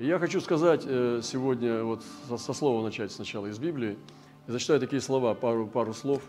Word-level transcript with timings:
Я 0.00 0.18
хочу 0.18 0.40
сказать 0.40 0.84
э, 0.86 1.20
сегодня, 1.22 1.84
вот 1.84 2.02
со 2.38 2.54
слова 2.54 2.82
начать 2.82 3.12
сначала 3.12 3.48
из 3.48 3.58
Библии. 3.58 3.98
Я 4.46 4.54
зачитаю 4.54 4.80
такие 4.80 5.02
слова, 5.02 5.34
пару, 5.34 5.66
пару 5.66 5.92
слов. 5.92 6.22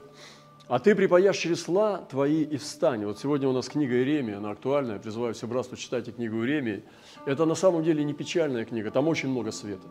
«А 0.68 0.78
ты 0.80 0.94
припаяшь 0.94 1.38
чресла 1.38 2.00
твои 2.00 2.44
и 2.44 2.58
встань». 2.58 3.06
Вот 3.06 3.20
сегодня 3.20 3.48
у 3.48 3.54
нас 3.54 3.70
книга 3.70 3.96
Иеремии, 3.96 4.34
она 4.34 4.52
актуальная. 4.52 5.00
Призываю 5.00 5.34
все 5.34 5.48
братство, 5.48 5.78
читайте 5.78 6.12
книгу 6.12 6.36
Иеремии. 6.40 6.84
Это 7.26 7.46
на 7.46 7.56
самом 7.56 7.82
деле 7.86 8.04
не 8.04 8.14
печальная 8.14 8.66
книга, 8.66 8.92
там 8.92 9.08
очень 9.08 9.30
много 9.30 9.54
света. 9.54 9.88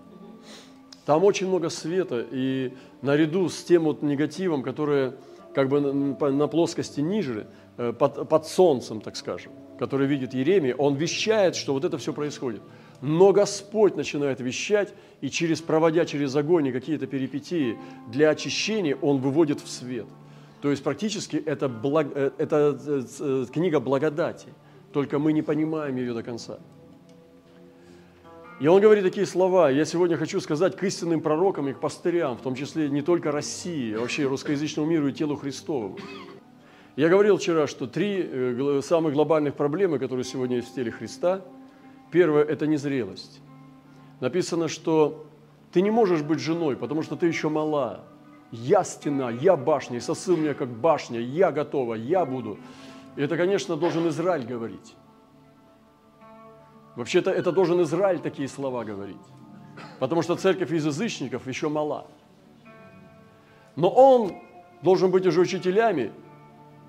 Там 1.06 1.24
очень 1.24 1.48
много 1.48 1.70
света, 1.70 2.26
и 2.30 2.74
наряду 3.00 3.48
с 3.48 3.64
тем 3.64 3.84
вот 3.84 4.02
негативом, 4.02 4.62
который 4.62 5.12
как 5.54 5.70
бы 5.70 5.80
на 5.80 6.48
плоскости 6.48 7.00
ниже, 7.00 7.46
э, 7.78 7.94
под, 7.94 8.28
под 8.28 8.46
солнцем, 8.46 9.00
так 9.00 9.16
скажем, 9.16 9.52
который 9.78 10.06
видит 10.06 10.34
Иеремия, 10.34 10.74
он 10.76 10.96
вещает, 10.96 11.56
что 11.56 11.72
вот 11.72 11.86
это 11.86 11.96
все 11.96 12.12
происходит– 12.12 12.60
но 13.02 13.32
Господь 13.32 13.96
начинает 13.96 14.40
вещать, 14.40 14.92
и 15.20 15.30
через, 15.30 15.60
проводя 15.60 16.04
через 16.04 16.34
огонь 16.36 16.72
какие-то 16.72 17.06
перипетии 17.06 17.78
для 18.08 18.30
очищения, 18.30 18.96
Он 19.00 19.18
выводит 19.18 19.60
в 19.60 19.68
свет. 19.68 20.06
То 20.60 20.70
есть 20.70 20.82
практически 20.82 21.36
это, 21.36 21.68
благ, 21.68 22.08
э, 22.14 22.30
это 22.36 22.78
э, 22.86 23.02
э, 23.20 23.46
книга 23.50 23.80
благодати, 23.80 24.48
только 24.92 25.18
мы 25.18 25.32
не 25.32 25.42
понимаем 25.42 25.96
ее 25.96 26.12
до 26.12 26.22
конца. 26.22 26.58
И 28.60 28.66
он 28.66 28.82
говорит 28.82 29.04
такие 29.04 29.24
слова. 29.24 29.70
Я 29.70 29.86
сегодня 29.86 30.18
хочу 30.18 30.38
сказать 30.38 30.76
к 30.76 30.84
истинным 30.84 31.22
пророкам 31.22 31.68
и 31.68 31.72
к 31.72 31.80
пастырям, 31.80 32.36
в 32.36 32.42
том 32.42 32.54
числе 32.54 32.90
не 32.90 33.00
только 33.00 33.32
России, 33.32 33.94
а 33.94 34.00
вообще 34.00 34.26
русскоязычному 34.26 34.86
миру 34.86 35.08
и 35.08 35.12
телу 35.12 35.36
Христовому. 35.36 35.96
Я 36.96 37.08
говорил 37.08 37.38
вчера, 37.38 37.66
что 37.66 37.86
три 37.86 38.82
самых 38.82 39.14
глобальных 39.14 39.54
проблемы, 39.54 39.98
которые 39.98 40.24
сегодня 40.24 40.56
есть 40.56 40.72
в 40.72 40.74
теле 40.74 40.90
Христа– 40.90 41.42
Первое– 42.10 42.42
это 42.48 42.66
незрелость. 42.66 43.40
Написано, 44.20 44.68
что 44.68 45.26
ты 45.72 45.80
не 45.80 45.90
можешь 45.90 46.22
быть 46.22 46.40
женой, 46.40 46.76
потому 46.76 47.02
что 47.02 47.16
ты 47.16 47.26
еще 47.26 47.48
мала. 47.48 48.04
Я 48.50 48.82
стена, 48.82 49.30
я 49.30 49.56
башня, 49.56 49.98
и 49.98 50.00
сосыл 50.00 50.36
меня 50.36 50.54
как 50.54 50.68
башня, 50.68 51.20
я 51.20 51.52
готова, 51.52 51.94
я 51.94 52.26
буду. 52.26 52.58
И 53.16 53.22
это, 53.22 53.36
конечно, 53.36 53.76
должен 53.76 54.08
Израиль 54.08 54.44
говорить. 54.44 54.96
Вообще-то 56.96 57.30
это 57.30 57.52
должен 57.52 57.80
Израиль 57.82 58.18
такие 58.18 58.48
слова 58.48 58.84
говорить. 58.84 59.16
Потому 60.00 60.22
что 60.22 60.34
церковь 60.34 60.72
из 60.72 60.84
язычников 60.84 61.46
еще 61.46 61.68
мала. 61.68 62.08
Но 63.76 63.88
он 63.88 64.32
должен 64.82 65.12
быть 65.12 65.24
уже 65.26 65.40
учителями, 65.40 66.12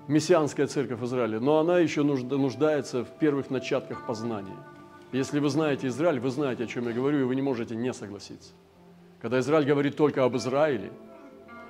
мессианская 0.08 0.66
церковь 0.66 1.00
Израиля, 1.02 1.38
но 1.38 1.60
она 1.60 1.78
еще 1.78 2.02
нуждается 2.02 3.04
в 3.04 3.10
первых 3.18 3.50
начатках 3.50 4.04
познания– 4.04 4.56
если 5.12 5.40
вы 5.40 5.50
знаете 5.50 5.88
Израиль, 5.88 6.20
вы 6.20 6.30
знаете, 6.30 6.64
о 6.64 6.66
чем 6.66 6.88
я 6.88 6.94
говорю, 6.94 7.20
и 7.20 7.24
вы 7.24 7.34
не 7.36 7.42
можете 7.42 7.76
не 7.76 7.92
согласиться. 7.92 8.52
Когда 9.20 9.38
Израиль 9.40 9.66
говорит 9.66 9.94
только 9.94 10.24
об 10.24 10.36
Израиле, 10.36 10.90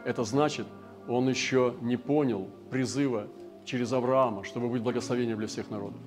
это 0.05 0.23
значит, 0.23 0.67
он 1.09 1.29
еще 1.29 1.75
не 1.81 1.97
понял 1.97 2.49
призыва 2.71 3.27
через 3.65 3.93
Авраама, 3.93 4.45
чтобы 4.45 4.69
быть 4.69 4.83
благословением 4.83 5.39
для 5.39 5.49
всех 5.49 5.71
народов. 5.71 6.01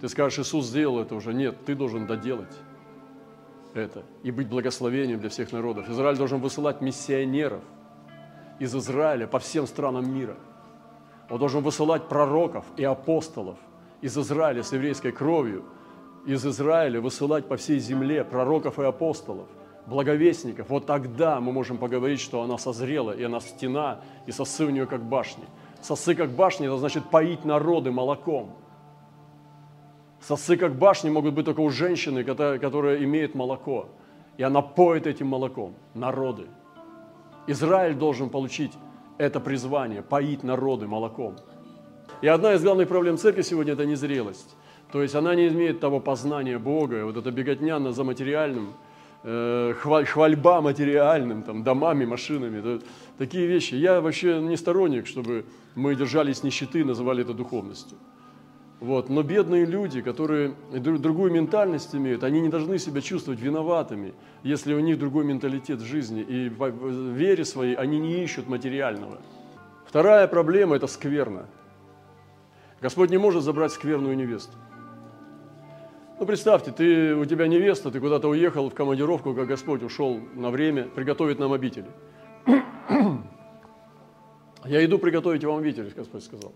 Ты 0.00 0.08
скажешь, 0.08 0.38
Иисус 0.38 0.66
сделал 0.66 1.00
это 1.00 1.16
уже. 1.16 1.34
Нет, 1.34 1.56
ты 1.66 1.74
должен 1.74 2.06
доделать 2.06 2.56
это 3.74 4.04
и 4.22 4.30
быть 4.30 4.48
благословением 4.48 5.18
для 5.20 5.30
всех 5.30 5.52
народов. 5.52 5.90
Израиль 5.90 6.16
должен 6.16 6.40
высылать 6.40 6.80
миссионеров 6.80 7.62
из 8.60 8.74
Израиля 8.74 9.26
по 9.26 9.40
всем 9.40 9.66
странам 9.66 10.14
мира. 10.14 10.36
Он 11.28 11.38
должен 11.38 11.62
высылать 11.62 12.08
пророков 12.08 12.64
и 12.76 12.84
апостолов 12.84 13.58
из 14.00 14.16
Израиля 14.16 14.62
с 14.62 14.72
еврейской 14.72 15.10
кровью– 15.10 15.64
из 16.26 16.44
Израиля 16.44 17.00
высылать 17.00 17.46
по 17.46 17.56
всей 17.56 17.78
земле 17.78 18.24
пророков 18.24 18.78
и 18.80 18.82
апостолов, 18.82 19.48
благовестников, 19.86 20.68
вот 20.68 20.84
тогда 20.84 21.40
мы 21.40 21.52
можем 21.52 21.78
поговорить, 21.78 22.20
что 22.20 22.42
она 22.42 22.58
созрела, 22.58 23.12
и 23.12 23.22
она 23.22 23.40
стена, 23.40 24.00
и 24.26 24.32
сосы 24.32 24.66
у 24.66 24.70
нее 24.70 24.86
как 24.86 25.04
башни. 25.04 25.44
Сосы 25.80 26.16
как 26.16 26.30
башни– 26.30 26.66
это 26.66 26.76
значит 26.78 27.04
поить 27.10 27.44
народы 27.44 27.92
молоком. 27.92 28.56
Сосы 30.20 30.56
как 30.56 30.74
башни 30.76 31.10
могут 31.10 31.34
быть 31.34 31.44
только 31.44 31.60
у 31.60 31.70
женщины, 31.70 32.24
которая, 32.24 33.04
имеет 33.04 33.36
молоко, 33.36 33.88
и 34.36 34.42
она 34.42 34.62
поет 34.62 35.06
этим 35.06 35.28
молоком 35.28 35.74
народы. 35.94 36.48
Израиль 37.46 37.94
должен 37.94 38.30
получить 38.30 38.72
это 39.18 39.38
призвание– 39.38 40.02
поить 40.10 40.42
народы 40.42 40.88
молоком. 40.88 41.36
И 42.20 42.26
одна 42.26 42.54
из 42.54 42.64
главных 42.64 42.88
проблем 42.88 43.16
церкви 43.16 43.42
сегодня– 43.42 43.72
это 43.74 43.86
незрелость. 43.86 44.56
То 44.92 45.02
есть 45.02 45.14
она 45.14 45.34
не 45.34 45.48
имеет 45.48 45.80
того 45.80 46.00
познания 46.00 46.58
Бога, 46.58 47.04
вот 47.04 47.16
эта 47.16 47.30
беготня 47.30 47.78
за 47.92 48.04
материальным, 48.04 48.74
э, 49.24 49.74
хвальба 49.74 50.60
материальным, 50.60 51.42
там, 51.42 51.64
домами, 51.64 52.04
машинами, 52.04 52.60
да, 52.60 52.86
такие 53.18 53.46
вещи. 53.46 53.74
Я 53.74 54.00
вообще 54.00 54.40
не 54.40 54.56
сторонник, 54.56 55.06
чтобы 55.06 55.44
мы 55.74 55.94
держались 55.96 56.42
нищеты, 56.42 56.84
называли 56.84 57.22
это 57.22 57.34
духовностью. 57.34 57.98
Вот. 58.80 59.08
Но 59.08 59.22
бедные 59.22 59.64
люди, 59.64 60.02
которые 60.02 60.54
другую 60.70 61.32
ментальность 61.32 61.94
имеют, 61.94 62.22
они 62.24 62.40
не 62.40 62.48
должны 62.48 62.78
себя 62.78 63.00
чувствовать 63.00 63.40
виноватыми, 63.40 64.12
если 64.42 64.74
у 64.74 64.80
них 64.80 64.98
другой 64.98 65.24
менталитет 65.24 65.80
в 65.80 65.84
жизни. 65.84 66.20
И 66.20 66.48
в 66.50 67.12
вере 67.14 67.44
своей 67.44 67.74
они 67.74 67.98
не 67.98 68.22
ищут 68.22 68.48
материального. 68.48 69.18
Вторая 69.86 70.28
проблема– 70.28 70.76
это 70.76 70.86
скверна. 70.88 71.46
Господь 72.82 73.10
не 73.10 73.18
может 73.18 73.42
забрать 73.42 73.72
скверную 73.72 74.14
невесту. 74.14 74.52
Ну, 76.18 76.24
представьте, 76.24 76.72
ты, 76.72 77.14
у 77.14 77.26
тебя 77.26 77.46
невеста, 77.46 77.90
ты 77.90 78.00
куда-то 78.00 78.28
уехал 78.28 78.70
в 78.70 78.74
командировку, 78.74 79.34
как 79.34 79.46
Господь 79.46 79.82
ушел 79.82 80.18
на 80.34 80.50
время 80.50 80.84
приготовить 80.84 81.38
нам 81.38 81.52
обители. 81.52 81.90
Я 84.64 84.82
иду 84.84 84.98
приготовить 84.98 85.44
вам 85.44 85.58
обитель, 85.58 85.92
Господь 85.94 86.24
сказал. 86.24 86.52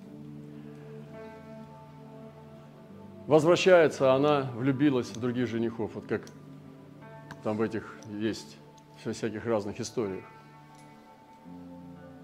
Возвращается, 3.27 4.15
она 4.15 4.51
влюбилась 4.57 5.11
в 5.11 5.21
других 5.21 5.47
женихов, 5.47 5.95
вот 5.95 6.07
как 6.07 6.23
там 7.45 7.59
в 7.59 7.63
этих 7.63 7.97
есть 8.19 8.57
всяких 9.05 9.45
разных 9.45 9.79
историях. 9.79 10.25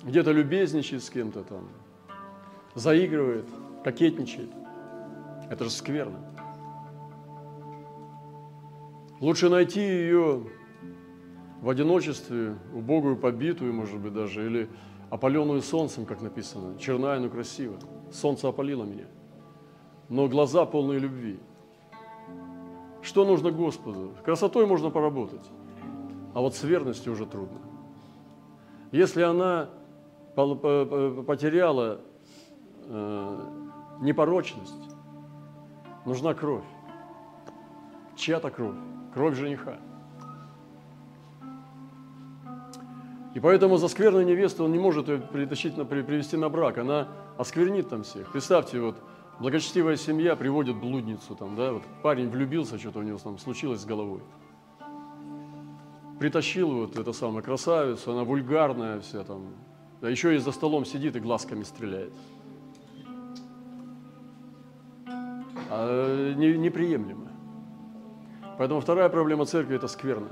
Где-то 0.02 0.32
любезничает 0.32 1.04
с 1.04 1.10
кем-то 1.10 1.44
там, 1.44 1.68
заигрывает, 2.74 3.46
кокетничает. 3.84 4.50
Это 5.50 5.64
же 5.64 5.70
скверно. 5.70 6.35
Лучше 9.20 9.48
найти 9.48 9.80
ее 9.80 10.46
в 11.62 11.70
одиночестве, 11.70 12.56
убогую, 12.74 13.16
побитую, 13.16 13.72
может 13.72 13.98
быть, 13.98 14.12
даже, 14.12 14.44
или 14.44 14.68
опаленную 15.08 15.62
солнцем, 15.62 16.04
как 16.04 16.20
написано, 16.20 16.78
черная, 16.78 17.18
но 17.18 17.30
красиво. 17.30 17.78
Солнце 18.12 18.48
опалило 18.48 18.84
меня, 18.84 19.06
но 20.10 20.28
глаза 20.28 20.66
полные 20.66 20.98
любви. 20.98 21.40
Что 23.00 23.24
нужно 23.24 23.50
Господу? 23.50 24.12
Красотой 24.22 24.66
можно 24.66 24.90
поработать, 24.90 25.44
а 26.34 26.40
вот 26.40 26.54
с 26.54 26.62
верностью 26.62 27.12
уже 27.12 27.24
трудно. 27.24 27.58
Если 28.92 29.22
она 29.22 29.70
потеряла 30.34 32.02
э, 32.84 33.40
непорочность, 34.02 34.94
нужна 36.04 36.34
кровь. 36.34 36.64
Чья-то 38.16 38.50
кровь 38.50 38.76
кровь 39.16 39.34
жениха. 39.34 39.78
И 43.34 43.40
поэтому 43.40 43.78
за 43.78 43.88
скверную 43.88 44.26
невесту 44.26 44.64
он 44.64 44.72
не 44.72 44.78
может 44.78 45.08
ее 45.08 45.18
притащить, 45.18 45.74
привести 45.88 46.36
на 46.36 46.50
брак. 46.50 46.76
Она 46.76 47.08
осквернит 47.38 47.88
там 47.88 48.02
всех. 48.02 48.30
Представьте, 48.30 48.78
вот 48.78 48.96
благочестивая 49.40 49.96
семья 49.96 50.36
приводит 50.36 50.76
блудницу, 50.76 51.34
там, 51.34 51.56
да, 51.56 51.72
вот 51.72 51.82
парень 52.02 52.28
влюбился, 52.28 52.78
что-то 52.78 52.98
у 52.98 53.02
него 53.02 53.16
там 53.16 53.38
случилось 53.38 53.80
с 53.80 53.86
головой. 53.86 54.20
Притащил 56.20 56.70
вот 56.74 56.98
это 56.98 57.14
самое 57.14 57.42
красавицу, 57.42 58.12
она 58.12 58.24
вульгарная 58.24 59.00
вся 59.00 59.24
там, 59.24 59.46
а 60.02 60.10
еще 60.10 60.34
и 60.34 60.38
за 60.38 60.52
столом 60.52 60.84
сидит 60.84 61.16
и 61.16 61.20
глазками 61.20 61.62
стреляет. 61.62 62.12
А, 65.70 66.34
не, 66.34 66.58
неприемлемо. 66.58 67.25
Поэтому 68.58 68.80
вторая 68.80 69.08
проблема 69.08 69.44
церкви– 69.44 69.76
это 69.76 69.88
скверно. 69.88 70.28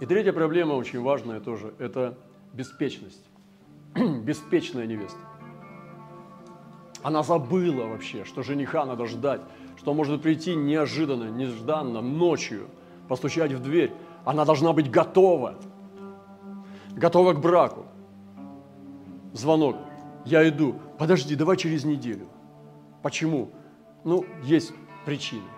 И 0.00 0.06
третья 0.06 0.32
проблема, 0.32 0.74
очень 0.74 1.02
важная 1.02 1.40
тоже, 1.40 1.74
это 1.78 2.16
беспечность. 2.52 3.24
Беспечная 3.94 4.86
невеста. 4.86 5.18
Она 7.02 7.22
забыла 7.22 7.86
вообще, 7.86 8.24
что 8.24 8.42
жениха 8.42 8.84
надо 8.84 9.06
ждать, 9.06 9.40
что 9.76 9.92
может 9.94 10.22
прийти 10.22 10.54
неожиданно, 10.54 11.30
нежданно, 11.30 12.00
ночью, 12.00 12.68
постучать 13.08 13.52
в 13.52 13.62
дверь. 13.62 13.92
Она 14.24 14.44
должна 14.44 14.72
быть 14.72 14.90
готова. 14.90 15.54
Готова 16.90 17.34
к 17.34 17.40
браку. 17.40 17.86
Звонок. 19.32 19.76
Я 20.24 20.48
иду. 20.48 20.74
Подожди, 20.98 21.34
давай 21.34 21.56
через 21.56 21.84
неделю. 21.84 22.28
Почему? 23.02 23.50
Ну, 24.04 24.24
есть 24.42 24.72
причины. 25.08 25.48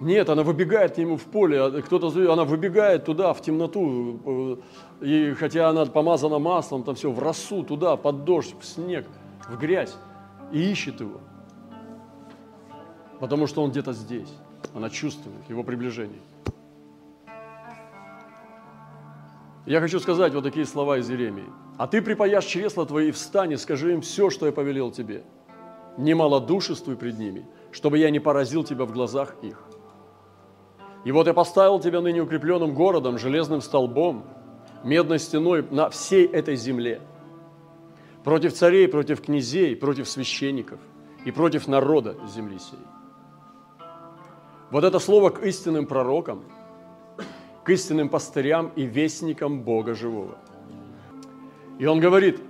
Нет, 0.00 0.28
она 0.28 0.42
выбегает 0.42 0.94
к 0.94 0.98
нему 0.98 1.16
в 1.16 1.24
поле, 1.24 1.60
а 1.60 1.82
кто-то, 1.82 2.08
она 2.32 2.44
выбегает 2.44 3.04
туда, 3.04 3.32
в 3.32 3.40
темноту, 3.40 4.60
э, 5.00 5.06
и 5.06 5.34
хотя 5.34 5.68
она 5.68 5.86
помазана 5.86 6.40
маслом, 6.40 6.82
там 6.82 6.96
все, 6.96 7.12
в 7.12 7.20
росу, 7.20 7.62
туда, 7.62 7.96
под 7.96 8.24
дождь, 8.24 8.54
в 8.60 8.64
снег, 8.64 9.06
в 9.48 9.56
грязь, 9.58 9.94
и 10.52 10.70
ищет 10.72 11.00
его. 11.00 11.20
Потому 13.20 13.46
что 13.46 13.62
он 13.62 13.70
где-то 13.70 13.92
здесь. 13.92 14.32
Она 14.74 14.90
чувствует 14.90 15.48
его 15.48 15.62
приближение. 15.62 16.20
Я 19.66 19.80
хочу 19.80 20.00
сказать 20.00 20.34
вот 20.34 20.42
такие 20.42 20.66
слова 20.66 20.98
из 20.98 21.08
Иеремии. 21.08 21.46
«А 21.76 21.86
ты 21.86 22.02
припаяшь 22.02 22.44
чресла 22.44 22.86
твои, 22.86 23.12
встань 23.12 23.52
и 23.52 23.56
скажи 23.56 23.92
им 23.92 24.00
все, 24.00 24.30
что 24.30 24.46
я 24.46 24.52
повелел 24.52 24.90
тебе. 24.90 25.22
Не 25.98 26.14
малодушествуй 26.14 26.96
пред 26.96 27.18
ними, 27.18 27.44
чтобы 27.72 27.98
я 27.98 28.08
не 28.08 28.20
поразил 28.20 28.64
тебя 28.64 28.84
в 28.84 28.92
глазах 28.92 29.34
их. 29.42 29.62
И 31.04 31.12
вот 31.12 31.26
я 31.26 31.34
поставил 31.34 31.80
тебя 31.80 32.00
ныне 32.00 32.22
укрепленным 32.22 32.72
городом, 32.72 33.18
железным 33.18 33.60
столбом, 33.60 34.24
медной 34.84 35.18
стеной 35.18 35.66
на 35.70 35.90
всей 35.90 36.26
этой 36.26 36.54
земле, 36.54 37.00
против 38.22 38.54
царей, 38.54 38.88
против 38.88 39.20
князей, 39.20 39.74
против 39.74 40.08
священников 40.08 40.78
и 41.24 41.32
против 41.32 41.66
народа 41.66 42.16
земли 42.26 42.58
сей. 42.58 42.78
Вот 44.70 44.84
это 44.84 44.98
слово 44.98 45.30
к 45.30 45.42
истинным 45.44 45.86
пророкам, 45.86 46.44
к 47.64 47.70
истинным 47.70 48.08
пастырям 48.08 48.70
и 48.76 48.84
вестникам 48.84 49.62
Бога 49.62 49.94
живого. 49.94 50.38
И 51.78 51.86
он 51.86 52.00
говорит, 52.00 52.40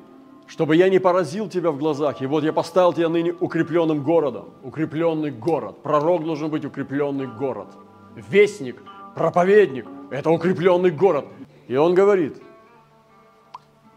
чтобы 0.48 0.74
я 0.76 0.88
не 0.88 0.98
поразил 0.98 1.48
тебя 1.48 1.70
в 1.70 1.78
глазах, 1.78 2.20
и 2.20 2.26
вот 2.26 2.42
я 2.42 2.52
поставил 2.52 2.92
тебя 2.92 3.08
ныне 3.08 3.32
укрепленным 3.32 4.02
городом, 4.02 4.50
укрепленный 4.62 5.30
город. 5.30 5.82
Пророк 5.82 6.24
должен 6.24 6.50
быть 6.50 6.64
укрепленный 6.64 7.26
город. 7.26 7.68
Вестник, 8.16 8.82
проповедник– 9.14 9.86
это 10.10 10.30
укрепленный 10.30 10.90
город. 10.90 11.26
И 11.68 11.76
он 11.76 11.94
говорит, 11.94 12.42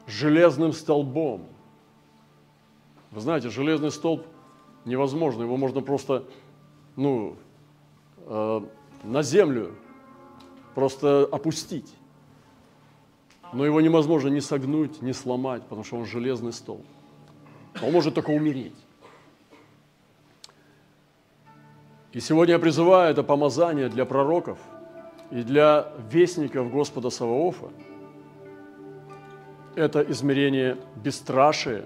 железным 0.06 0.74
столбом. 0.74 1.48
Вы 3.12 3.22
знаете, 3.22 3.50
железный 3.50 3.92
столб 3.92 4.26
невозможно, 4.86 5.44
его 5.44 5.58
можно 5.58 5.82
просто, 5.82 6.26
ну, 6.96 7.38
Э, 8.34 8.62
на 9.04 9.24
землю 9.24 9.76
просто 10.76 11.28
опустить. 11.32 11.94
Но 13.54 13.66
его 13.66 13.82
невозможно 13.82 14.30
ни 14.30 14.40
согнуть, 14.40 15.02
ни 15.02 15.12
сломать, 15.12 15.64
потому 15.64 15.84
что 15.84 15.98
он 15.98 16.06
железный 16.06 16.54
стол. 16.54 16.84
Он 17.82 17.92
может 17.92 18.16
только 18.16 18.30
умереть. 18.30 18.76
И 22.14 22.20
сегодня 22.20 22.56
я 22.56 22.60
призываю 22.60 23.12
это 23.12 23.24
помазание 23.24 23.88
для 23.88 24.06
пророков 24.06 24.60
и 25.32 25.44
для 25.44 25.94
вестников 26.10 26.72
Господа 26.72 27.10
Саваофа. 27.10 27.70
Это 29.76 30.02
измерение 30.02 30.78
бесстрашия 30.98 31.86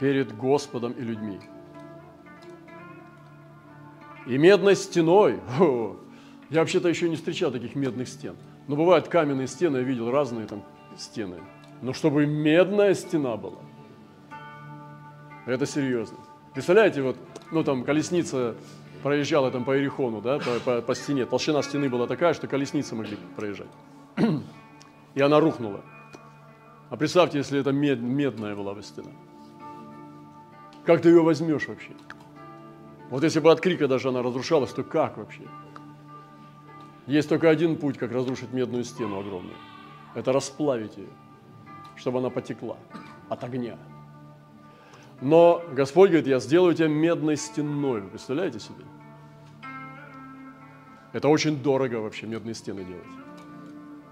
перед 0.00 0.34
Господом 0.34 0.92
и 0.92 1.02
людьми. 1.02 1.40
И 4.26 4.38
медной 4.38 4.76
стеной, 4.76 5.40
я 6.50 6.60
вообще-то 6.60 6.88
еще 6.88 7.08
не 7.08 7.16
встречал 7.16 7.52
таких 7.52 7.74
медных 7.74 8.08
стен. 8.08 8.34
Но 8.68 8.76
бывают 8.76 9.08
каменные 9.08 9.46
стены, 9.46 9.78
я 9.78 9.82
видел 9.82 10.10
разные 10.10 10.46
там 10.46 10.62
стены. 10.96 11.36
Но 11.82 11.92
чтобы 11.92 12.26
медная 12.26 12.94
стена 12.94 13.36
была, 13.36 13.60
это 15.46 15.66
серьезно. 15.66 16.18
Представляете, 16.54 17.02
вот, 17.02 17.16
ну 17.52 17.62
там 17.62 17.84
колесница 17.84 18.56
проезжала 19.02 19.50
там 19.50 19.64
по 19.64 19.78
Эрихону, 19.78 20.20
да, 20.20 20.38
по, 20.38 20.58
по, 20.64 20.80
по 20.80 20.94
стене. 20.94 21.26
Толщина 21.26 21.62
стены 21.62 21.88
была 21.88 22.06
такая, 22.06 22.34
что 22.34 22.48
колесницы 22.48 22.94
могли 22.96 23.16
проезжать. 23.36 23.68
И 25.14 25.20
она 25.20 25.38
рухнула. 25.38 25.82
А 26.90 26.96
представьте, 26.96 27.38
если 27.38 27.60
это 27.60 27.72
мед, 27.72 28.00
медная 28.00 28.56
была 28.56 28.74
бы 28.74 28.82
стена. 28.82 29.10
Как 30.84 31.02
ты 31.02 31.08
ее 31.10 31.22
возьмешь 31.22 31.68
вообще? 31.68 31.92
Вот 33.10 33.22
если 33.22 33.40
бы 33.40 33.50
от 33.50 33.60
крика 33.60 33.86
даже 33.86 34.08
она 34.08 34.22
разрушалась, 34.22 34.72
то 34.72 34.82
как 34.82 35.18
вообще? 35.18 35.42
Есть 37.06 37.28
только 37.28 37.48
один 37.50 37.76
путь, 37.76 37.98
как 37.98 38.12
разрушить 38.12 38.52
медную 38.52 38.84
стену 38.84 39.20
огромную. 39.20 39.56
Это 40.14 40.32
расплавить 40.32 40.96
ее, 40.96 41.08
чтобы 41.96 42.18
она 42.18 42.30
потекла 42.30 42.76
от 43.28 43.44
огня. 43.44 43.78
Но 45.20 45.62
Господь 45.72 46.10
говорит, 46.10 46.26
я 46.26 46.40
сделаю 46.40 46.74
тебя 46.74 46.88
медной 46.88 47.36
стеной. 47.36 48.00
Вы 48.02 48.08
представляете 48.10 48.58
себе? 48.60 48.84
Это 51.12 51.28
очень 51.28 51.62
дорого 51.62 51.96
вообще 51.96 52.26
медные 52.26 52.54
стены 52.54 52.84
делать. 52.84 53.06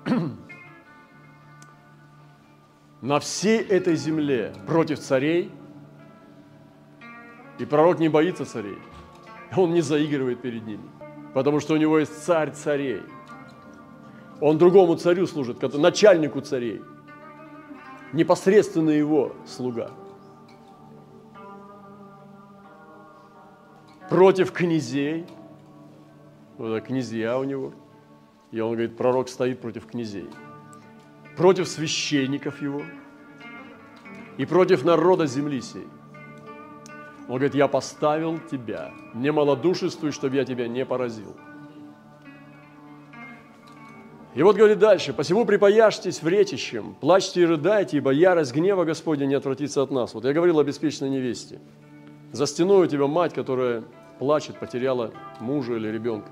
На 3.01 3.21
всей 3.21 3.61
этой 3.61 3.97
земле 3.97 4.55
против 4.67 5.01
царей– 5.01 5.51
и 7.59 7.65
пророк 7.65 7.99
не 7.99 8.09
боится 8.09 8.45
царей. 8.45 8.79
Он 9.57 9.73
не 9.73 9.81
заигрывает 9.81 10.43
перед 10.43 10.67
ними, 10.67 10.83
потому 11.35 11.59
что 11.61 11.75
у 11.75 11.77
него 11.77 11.99
есть 11.99 12.25
царь 12.25 12.53
царей. 12.53 13.03
Он 14.41 14.57
другому 14.57 14.95
царю 14.95 15.27
служит, 15.27 15.61
начальнику 15.75 16.41
царей, 16.41 16.81
непосредственно 18.13 18.91
его 18.91 19.35
слуга. 19.45 19.91
Против 24.09 24.53
князей, 24.53 25.27
вот 26.57 26.83
князья 26.85 27.39
у 27.39 27.45
него, 27.45 27.73
и 28.53 28.61
он 28.61 28.73
говорит, 28.73 28.97
пророк 28.97 29.29
стоит 29.29 29.61
против 29.61 29.87
князей, 29.87 30.29
против 31.37 31.67
священников 31.67 32.63
его 32.63 32.83
и 34.37 34.45
против 34.45 34.85
народа 34.85 35.27
земли 35.27 35.61
сей. 35.61 35.87
Он 37.27 37.37
говорит, 37.37 37.55
я 37.55 37.69
поставил 37.69 38.39
тебя, 38.51 38.93
не 39.15 39.33
малодушествуй, 39.33 40.13
чтобы 40.13 40.37
я 40.37 40.45
тебя 40.45 40.69
не 40.69 40.85
поразил. 40.85 41.35
И 44.35 44.43
вот 44.43 44.57
говорит 44.57 44.79
дальше, 44.79 45.13
«Посему 45.13 45.47
припаяшьтесь 45.47 46.21
в 46.21 46.29
ретищем, 46.29 46.97
плачьте 47.01 47.43
и 47.43 47.45
рыдайте, 47.47 47.99
ибо 47.99 48.11
ярость 48.11 48.53
гнева 48.53 48.85
Господня 48.85 49.27
не 49.27 49.35
отвратится 49.35 49.81
от 49.81 49.93
нас». 49.93 50.13
Вот 50.13 50.25
я 50.25 50.33
говорил 50.33 50.59
о 50.59 50.65
беспечной 50.65 51.09
невесте. 51.09 51.61
За 52.33 52.47
стеной 52.47 52.87
у 52.87 52.91
тебя 52.91 53.07
мать, 53.07 53.33
которая 53.33 53.85
плачет, 54.19 54.59
потеряла 54.59 55.13
мужа 55.39 55.77
или 55.77 55.87
ребенка. 55.89 56.29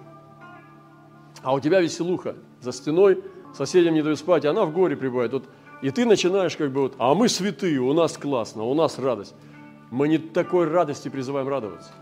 А 1.42 1.54
у 1.54 1.60
тебя 1.60 1.80
веселуха. 1.80 2.34
За 2.60 2.72
стеной 2.72 3.22
соседям 3.54 3.94
не 3.94 4.02
дают 4.02 4.18
спать, 4.18 4.44
и 4.44 4.48
она 4.48 4.64
в 4.64 4.72
горе 4.72 4.96
пребывает. 4.96 5.32
Вот, 5.32 5.44
и 5.80 5.90
ты 5.90 6.04
начинаешь 6.04 6.56
как 6.56 6.72
бы 6.72 6.82
вот, 6.82 6.94
а 6.98 7.14
мы 7.14 7.28
святые, 7.28 7.78
у 7.78 7.92
нас 7.92 8.18
классно, 8.18 8.64
у 8.64 8.74
нас 8.74 8.98
радость 8.98 9.34
мы 9.92 10.08
не 10.08 10.16
такой 10.16 10.66
радости 10.66 11.10
призываем 11.10 11.48
радоваться. 11.48 11.92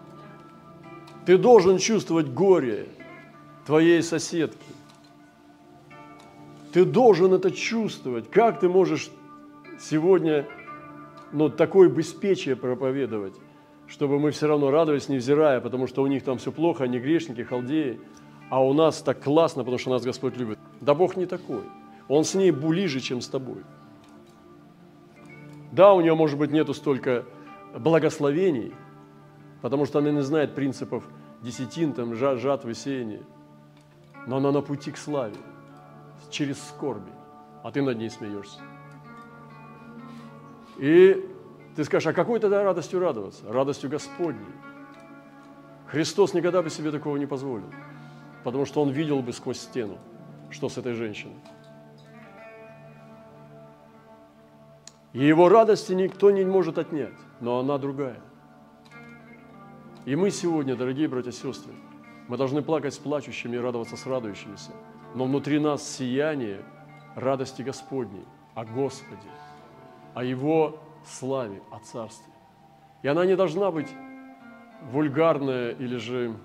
Ты 1.27 1.37
должен 1.37 1.79
чувствовать 1.79 2.29
горе 2.29 2.87
твоей 3.67 4.01
соседки. 4.03 4.57
Ты 6.73 6.85
должен 6.85 7.35
это 7.35 7.51
чувствовать. 7.51 8.31
Как 8.31 8.61
ты 8.61 8.69
можешь 8.69 9.11
сегодня 9.81 10.47
ну, 11.33 11.49
такое 11.49 11.89
беспечие 11.89 12.55
проповедовать, 12.55 13.35
чтобы 13.89 14.21
мы 14.21 14.31
все 14.31 14.47
равно 14.47 14.71
радовались, 14.71 15.09
невзирая, 15.09 15.61
потому 15.61 15.89
что 15.89 16.05
у 16.05 16.07
них 16.07 16.23
там 16.23 16.39
все 16.39 16.53
плохо, 16.53 16.85
они 16.85 17.01
грешники, 17.01 17.41
халдеи, 17.41 18.01
а 18.51 18.65
у 18.65 18.73
нас 18.73 19.03
так 19.03 19.21
классно, 19.21 19.65
потому 19.65 19.79
что 19.79 19.91
нас 19.91 20.05
Господь 20.05 20.37
любит. 20.37 20.61
Да 20.81 20.95
Бог 20.95 21.17
не 21.17 21.27
такой. 21.27 21.63
Он 22.07 22.23
с 22.23 22.35
ней 22.35 22.53
ближе, 22.53 23.01
чем 23.01 23.21
с 23.21 23.27
тобой. 23.27 23.65
Да, 25.73 25.93
у 25.93 26.01
нее, 26.01 26.15
может 26.15 26.39
быть, 26.39 26.53
нету 26.53 26.73
столько 26.73 27.25
благословений, 27.79 28.75
потому 29.63 29.87
что 29.87 29.99
она 29.99 30.11
не 30.11 30.23
знает 30.23 30.55
принципов 30.55 31.05
десятин, 31.43 31.93
там, 31.93 32.15
жатвы, 32.15 32.75
сеяния. 32.75 33.23
Но 34.27 34.37
она 34.37 34.53
на 34.53 34.61
пути 34.61 34.91
к 34.91 34.99
славе, 34.99 35.37
через 36.31 36.63
скорби, 36.63 37.11
а 37.63 37.71
ты 37.71 37.83
над 37.83 37.99
ней 37.99 38.11
смеешься. 38.11 38.61
И 40.79 41.27
ты 41.77 41.85
скажешь, 41.85 42.09
а 42.09 42.13
какой 42.13 42.41
тогда 42.41 42.63
радостью 42.63 43.01
радоваться? 43.01 43.51
Радостью 43.51 43.91
Господней. 43.91 44.47
Христос 45.87 46.35
никогда 46.35 46.63
бы 46.63 46.71
себе 46.71 46.91
такого 46.91 47.17
не 47.17 47.27
позволил, 47.27 47.71
потому 48.45 48.65
что 48.65 48.83
Он 48.83 48.91
видел 48.91 49.21
бы 49.23 49.33
сквозь 49.33 49.59
стену, 49.59 49.99
что 50.51 50.69
с 50.69 50.79
этой 50.79 50.95
женщиной. 50.95 51.35
И 55.13 55.25
его 55.25 55.49
радости 55.49 55.93
никто 55.93 56.31
не 56.31 56.45
может 56.45 56.79
отнять 56.79 57.15
но 57.41 57.59
она 57.59 57.79
другая. 57.79 58.21
И 60.05 60.17
мы 60.17 60.31
сегодня, 60.31 60.77
дорогие 60.77 61.09
братья 61.09 61.31
и 61.31 61.33
сестры, 61.33 61.73
мы 62.29 62.37
должны 62.37 62.63
плакать 62.63 62.95
с 62.95 62.99
плачущими 62.99 63.57
и 63.57 63.59
радоваться 63.59 63.97
с 63.97 64.07
радующимися. 64.07 64.73
Но 65.15 65.25
внутри 65.25 65.59
нас 65.59 65.87
сияние 65.87 66.63
радости 67.17 67.63
Господней, 67.63 68.25
о 68.55 68.65
Господе, 68.65 69.29
о 70.15 70.23
Его 70.23 70.79
славе, 71.05 71.61
о 71.71 71.81
Царстве. 71.81 72.33
И 73.03 73.09
она 73.09 73.27
не 73.27 73.37
должна 73.37 73.71
быть 73.71 73.89
вульгарная 74.93 75.71
или 75.73 75.97
же 75.97 76.37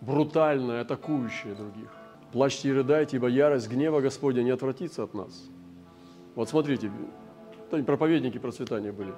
брутальное, 0.00 0.82
атакующее 0.82 1.54
других. 1.54 1.90
Плачьте 2.32 2.70
и 2.70 2.72
рыдайте, 2.72 3.16
ибо 3.16 3.28
ярость 3.28 3.70
гнева 3.70 4.00
Господня 4.00 4.42
не 4.42 4.50
отвратится 4.50 5.04
от 5.04 5.14
нас. 5.14 5.48
Вот 6.34 6.48
смотрите, 6.48 6.90
это 7.76 7.86
проповедники 7.86 8.38
процветания 8.38 8.92
были. 8.92 9.14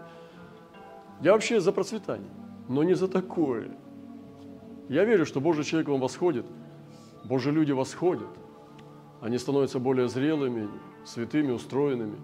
Я 1.20 1.32
вообще 1.32 1.60
за 1.60 1.72
процветание, 1.72 2.30
но 2.68 2.82
не 2.82 2.94
за 2.94 3.08
такое. 3.08 3.70
Я 4.88 5.04
верю, 5.04 5.26
что 5.26 5.40
Божий 5.40 5.64
человек 5.64 5.88
вам 5.88 6.00
восходит, 6.00 6.46
Божьи 7.24 7.50
люди 7.50 7.72
восходят. 7.72 8.28
Они 9.20 9.38
становятся 9.38 9.78
более 9.78 10.08
зрелыми, 10.08 10.68
святыми, 11.04 11.50
устроенными. 11.52 12.18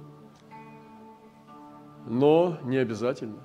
Но 2.07 2.59
не 2.65 2.77
обязательно. 2.77 3.39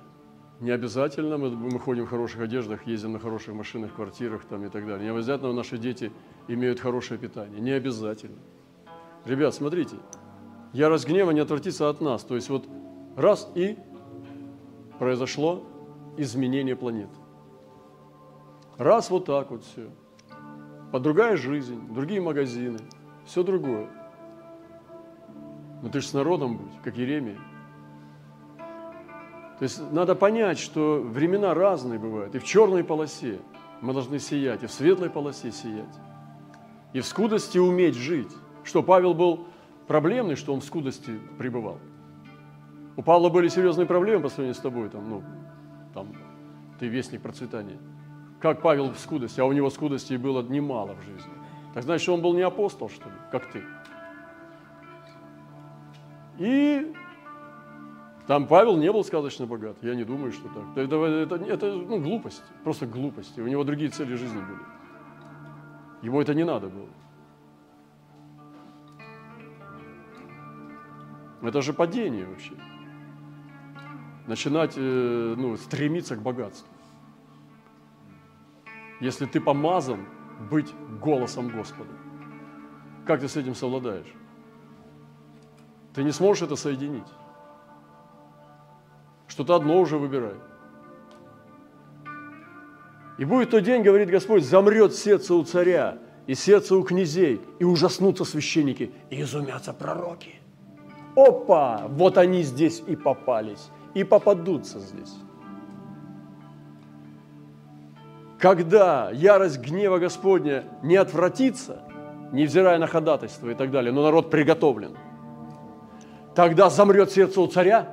Не 0.60 0.72
обязательно 0.72 1.38
мы, 1.38 1.50
мы 1.50 1.78
ходим 1.78 2.04
в 2.04 2.10
хороших 2.10 2.40
одеждах, 2.40 2.86
ездим 2.86 3.12
на 3.12 3.20
хороших 3.20 3.54
машинах, 3.54 3.94
квартирах 3.94 4.44
там 4.44 4.64
и 4.64 4.68
так 4.68 4.86
далее. 4.86 5.04
Не 5.04 5.16
обязательно 5.16 5.52
наши 5.52 5.78
дети 5.78 6.12
имеют 6.48 6.80
хорошее 6.80 7.18
питание. 7.18 7.60
Не 7.60 7.70
обязательно. 7.70 8.38
Ребят, 9.24 9.54
смотрите, 9.54 9.96
ярость 10.72 11.06
гнева 11.06 11.30
не 11.30 11.40
отвратится 11.40 11.88
от 11.88 12.00
нас. 12.00 12.24
То 12.24 12.34
есть 12.34 12.48
вот 12.48 12.66
раз 13.16 13.50
и 13.54 13.78
произошло 14.98 15.64
изменение 16.16 16.76
планеты. 16.76 17.14
Раз 18.76 19.10
вот 19.10 19.24
так 19.24 19.50
вот 19.50 19.64
все. 19.64 19.88
Под 20.92 21.02
другая 21.02 21.36
жизнь, 21.36 21.92
другие 21.92 22.20
магазины, 22.20 22.78
все 23.26 23.42
другое. 23.42 23.88
Но 25.82 25.88
ты 25.90 26.00
же 26.00 26.08
с 26.08 26.12
народом 26.12 26.56
будь, 26.56 26.82
как 26.82 26.96
Еремия. 26.96 27.38
То 29.58 29.64
есть 29.64 29.92
надо 29.92 30.14
понять, 30.14 30.58
что 30.58 31.00
времена 31.04 31.52
разные 31.52 31.98
бывают. 31.98 32.34
И 32.34 32.38
в 32.38 32.44
черной 32.44 32.84
полосе 32.84 33.40
мы 33.80 33.92
должны 33.92 34.18
сиять, 34.18 34.62
и 34.62 34.66
в 34.66 34.72
светлой 34.72 35.10
полосе 35.10 35.50
сиять. 35.50 35.94
И 36.92 37.00
в 37.00 37.06
скудости 37.06 37.58
уметь 37.58 37.94
жить. 37.94 38.30
Что 38.64 38.82
Павел 38.82 39.14
был 39.14 39.46
проблемный, 39.88 40.36
что 40.36 40.54
он 40.54 40.60
в 40.60 40.64
скудости 40.64 41.18
пребывал. 41.38 41.78
У 42.96 43.02
Павла 43.02 43.28
были 43.30 43.48
серьезные 43.48 43.86
проблемы 43.86 44.24
по 44.24 44.28
сравнению 44.28 44.54
с 44.54 44.58
тобой, 44.58 44.88
там, 44.88 45.08
ну, 45.08 45.22
там, 45.94 46.12
ты 46.78 46.86
вестник 46.86 47.22
процветания. 47.22 47.78
Как 48.40 48.62
Павел 48.62 48.90
в 48.90 48.98
скудости, 48.98 49.40
а 49.40 49.44
у 49.44 49.52
него 49.52 49.70
скудости 49.70 50.14
было 50.14 50.42
немало 50.42 50.94
в 50.94 51.02
жизни. 51.04 51.32
Так 51.74 51.82
значит, 51.82 52.08
он 52.08 52.22
был 52.22 52.34
не 52.34 52.42
апостол, 52.42 52.88
что 52.88 53.08
ли, 53.08 53.14
как 53.32 53.50
ты. 53.50 53.62
И 56.38 56.94
там 58.28 58.46
Павел 58.46 58.76
не 58.76 58.92
был 58.92 59.02
сказочно 59.04 59.46
богат. 59.46 59.76
Я 59.82 59.94
не 59.94 60.04
думаю, 60.04 60.32
что 60.32 60.48
так. 60.48 60.76
Это, 60.76 60.96
это, 61.04 61.34
это 61.36 61.72
ну, 61.72 62.00
глупость, 62.00 62.42
просто 62.62 62.86
глупости. 62.86 63.40
У 63.40 63.48
него 63.48 63.64
другие 63.64 63.90
цели 63.90 64.14
жизни 64.14 64.38
были. 64.38 64.60
Ему 66.02 66.20
это 66.20 66.34
не 66.34 66.44
надо 66.44 66.68
было. 66.68 66.88
Это 71.42 71.62
же 71.62 71.72
падение 71.72 72.26
вообще. 72.26 72.52
Начинать 74.26 74.74
э, 74.76 75.34
ну, 75.36 75.56
стремиться 75.56 76.16
к 76.16 76.22
богатству. 76.22 76.68
Если 79.00 79.26
ты 79.26 79.40
помазан 79.40 80.06
быть 80.50 80.74
голосом 81.00 81.48
Господа, 81.48 81.92
как 83.06 83.20
ты 83.20 83.28
с 83.28 83.36
этим 83.36 83.54
совладаешь? 83.54 84.12
Ты 85.94 86.02
не 86.02 86.12
сможешь 86.12 86.42
это 86.42 86.56
соединить. 86.56 87.06
Что-то 89.28 89.54
одно 89.54 89.80
уже 89.80 89.96
выбирай. 89.96 90.34
И 93.18 93.24
будет 93.24 93.50
тот 93.50 93.64
день, 93.64 93.82
говорит 93.82 94.10
Господь, 94.10 94.44
замрет 94.44 94.94
сердце 94.94 95.34
у 95.34 95.44
царя 95.44 95.98
и 96.26 96.34
сердце 96.34 96.76
у 96.76 96.82
князей, 96.82 97.40
и 97.58 97.64
ужаснутся 97.64 98.24
священники, 98.24 98.92
и 99.10 99.22
изумятся 99.22 99.72
пророки. 99.72 100.34
Опа! 101.18 101.86
Вот 101.88 102.16
они 102.16 102.42
здесь 102.42 102.80
и 102.86 102.94
попались, 102.94 103.70
и 103.92 104.04
попадутся 104.04 104.78
здесь. 104.78 105.12
Когда 108.38 109.10
ярость 109.10 109.58
гнева 109.58 109.98
Господня 109.98 110.62
не 110.84 110.94
отвратится, 110.94 111.82
невзирая 112.30 112.78
на 112.78 112.86
ходатайство 112.86 113.48
и 113.48 113.54
так 113.54 113.72
далее, 113.72 113.92
но 113.92 114.04
народ 114.04 114.30
приготовлен, 114.30 114.96
тогда 116.36 116.70
замрет 116.70 117.10
сердце 117.10 117.40
у 117.40 117.48
царя, 117.48 117.88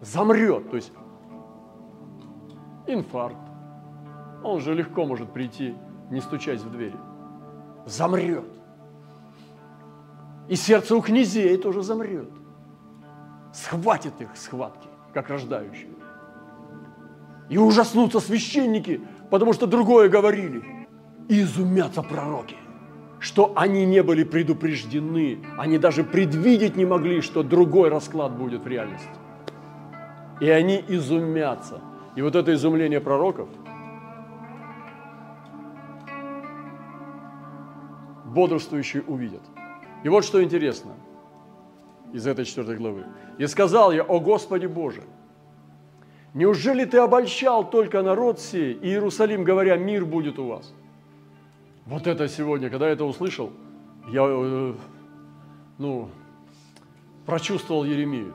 замрет, 0.00 0.70
то 0.70 0.76
есть 0.76 0.92
инфаркт. 2.86 3.38
Он 4.44 4.60
же 4.60 4.72
легко 4.72 5.04
может 5.04 5.32
прийти, 5.32 5.74
не 6.10 6.20
стучать 6.20 6.60
в 6.60 6.70
двери. 6.70 6.96
Замрет. 7.86 8.44
И 10.48 10.54
сердце 10.54 10.94
у 10.94 11.00
князей 11.00 11.56
тоже 11.56 11.82
замрет. 11.82 12.28
Схватит 13.52 14.20
их 14.20 14.28
схватки, 14.34 14.88
как 15.12 15.28
рождающие. 15.28 15.90
И 17.48 17.58
ужаснутся 17.58 18.20
священники, 18.20 19.00
потому 19.30 19.52
что 19.52 19.66
другое 19.66 20.08
говорили. 20.08 20.62
И 21.28 21.42
изумятся 21.42 22.02
пророки, 22.02 22.56
что 23.20 23.52
они 23.56 23.84
не 23.84 24.02
были 24.02 24.24
предупреждены. 24.24 25.44
Они 25.58 25.78
даже 25.78 26.02
предвидеть 26.02 26.76
не 26.76 26.84
могли, 26.84 27.20
что 27.20 27.42
другой 27.42 27.88
расклад 27.88 28.32
будет 28.32 28.64
в 28.64 28.66
реальности 28.66 29.08
и 30.42 30.50
они 30.50 30.84
изумятся. 30.88 31.80
И 32.16 32.20
вот 32.20 32.34
это 32.34 32.52
изумление 32.52 33.00
пророков 33.00 33.48
бодрствующие 38.24 39.04
увидят. 39.04 39.42
И 40.02 40.08
вот 40.08 40.24
что 40.24 40.42
интересно 40.42 40.94
из 42.12 42.26
этой 42.26 42.44
четвертой 42.44 42.76
главы. 42.76 43.04
«И 43.38 43.46
сказал 43.46 43.92
я, 43.92 44.02
о 44.02 44.20
Господи 44.20 44.66
Боже, 44.66 45.02
неужели 46.34 46.84
Ты 46.84 46.98
обольщал 46.98 47.68
только 47.68 48.02
народ 48.02 48.40
сей, 48.40 48.74
и 48.74 48.88
Иерусалим, 48.88 49.44
говоря, 49.44 49.76
мир 49.76 50.04
будет 50.04 50.38
у 50.38 50.46
вас?» 50.46 50.72
Вот 51.86 52.06
это 52.06 52.28
сегодня, 52.28 52.70
когда 52.70 52.86
я 52.86 52.92
это 52.92 53.04
услышал, 53.04 53.52
я, 54.08 54.22
э, 54.24 54.74
ну, 55.78 56.08
прочувствовал 57.26 57.84
Еремию. 57.84 58.32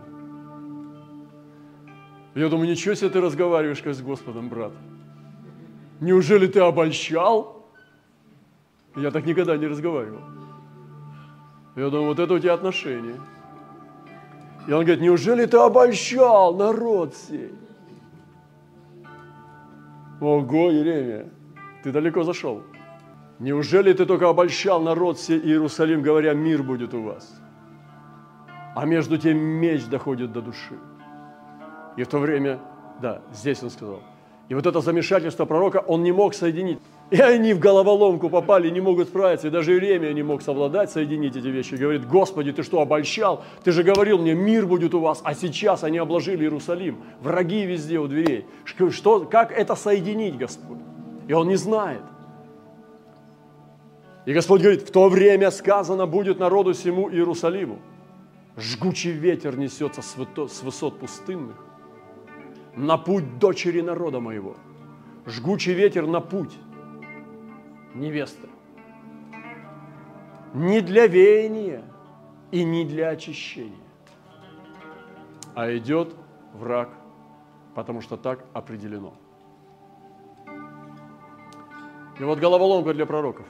Я 2.35 2.49
думаю, 2.49 2.69
ничего 2.69 2.93
себе 2.93 3.09
ты 3.09 3.21
разговариваешь 3.21 3.81
как 3.81 3.95
с 3.95 4.01
Господом, 4.01 4.49
брат. 4.49 4.73
Неужели 5.99 6.47
ты 6.47 6.59
обольщал? 6.59 7.65
Я 8.95 9.11
так 9.11 9.25
никогда 9.25 9.57
не 9.57 9.65
разговаривал. 9.65 10.21
Я 11.75 11.89
думаю, 11.89 12.07
вот 12.07 12.19
это 12.19 12.33
у 12.33 12.39
тебя 12.39 12.53
отношение. 12.53 13.15
И 14.67 14.73
он 14.73 14.83
говорит, 14.83 15.01
неужели 15.01 15.45
ты 15.45 15.57
обольщал 15.57 16.53
народ 16.53 17.15
сей? 17.15 17.53
Ого, 20.19 20.71
Еремия, 20.71 21.29
ты 21.83 21.91
далеко 21.91 22.23
зашел. 22.23 22.61
Неужели 23.39 23.93
ты 23.93 24.05
только 24.05 24.27
обольщал 24.27 24.81
народ 24.81 25.19
сей 25.19 25.39
Иерусалим, 25.39 26.01
говоря, 26.01 26.33
мир 26.33 26.63
будет 26.63 26.93
у 26.93 27.03
вас? 27.03 27.39
А 28.75 28.85
между 28.85 29.17
тем 29.17 29.37
меч 29.37 29.85
доходит 29.85 30.33
до 30.33 30.41
души. 30.41 30.77
И 31.95 32.03
в 32.03 32.07
то 32.07 32.19
время, 32.19 32.59
да, 33.01 33.21
здесь 33.31 33.63
он 33.63 33.69
сказал. 33.69 34.01
И 34.49 34.53
вот 34.53 34.65
это 34.65 34.81
замешательство 34.81 35.45
пророка 35.45 35.77
он 35.77 36.03
не 36.03 36.11
мог 36.11 36.33
соединить. 36.33 36.79
И 37.09 37.21
они 37.21 37.53
в 37.53 37.59
головоломку 37.59 38.29
попали, 38.29 38.69
не 38.69 38.81
могут 38.81 39.07
справиться. 39.07 39.47
И 39.47 39.49
даже 39.49 39.73
Иеремия 39.73 40.11
не 40.11 40.23
мог 40.23 40.41
совладать, 40.41 40.91
соединить 40.91 41.37
эти 41.37 41.47
вещи. 41.47 41.75
Говорит, 41.75 42.05
Господи, 42.05 42.51
ты 42.51 42.63
что, 42.63 42.81
обольщал? 42.81 43.45
Ты 43.63 43.71
же 43.71 43.83
говорил 43.83 44.17
мне, 44.17 44.33
мир 44.33 44.65
будет 44.65 44.93
у 44.93 44.99
вас, 44.99 45.21
а 45.23 45.33
сейчас 45.33 45.85
они 45.85 45.99
обложили 45.99 46.43
Иерусалим. 46.43 46.97
Враги 47.21 47.63
везде 47.63 47.99
у 47.99 48.07
дверей. 48.07 48.45
Что, 48.65 49.21
как 49.21 49.53
это 49.53 49.75
соединить, 49.75 50.37
Господь? 50.37 50.79
И 51.29 51.33
он 51.33 51.47
не 51.47 51.55
знает. 51.55 52.01
И 54.25 54.33
Господь 54.33 54.61
говорит, 54.61 54.81
в 54.81 54.91
то 54.91 55.07
время 55.07 55.49
сказано 55.51 56.07
будет 56.07 56.39
народу 56.39 56.73
всему 56.73 57.09
Иерусалиму. 57.09 57.79
Жгучий 58.57 59.11
ветер 59.11 59.57
несется 59.57 60.01
с 60.01 60.61
высот 60.63 60.99
пустынных 60.99 61.55
на 62.75 62.97
путь 62.97 63.39
дочери 63.39 63.81
народа 63.81 64.19
моего. 64.19 64.55
Жгучий 65.25 65.73
ветер 65.73 66.05
на 66.05 66.19
путь 66.19 66.51
невесты. 67.93 68.47
Не 70.53 70.81
для 70.81 71.07
веяния 71.07 71.83
и 72.51 72.63
не 72.63 72.85
для 72.85 73.09
очищения, 73.09 73.75
а 75.53 75.75
идет 75.75 76.15
враг, 76.53 76.89
потому 77.75 78.01
что 78.01 78.17
так 78.17 78.45
определено. 78.53 79.13
И 82.19 82.23
вот 82.23 82.39
головоломка 82.39 82.93
для 82.93 83.05
пророков. 83.05 83.45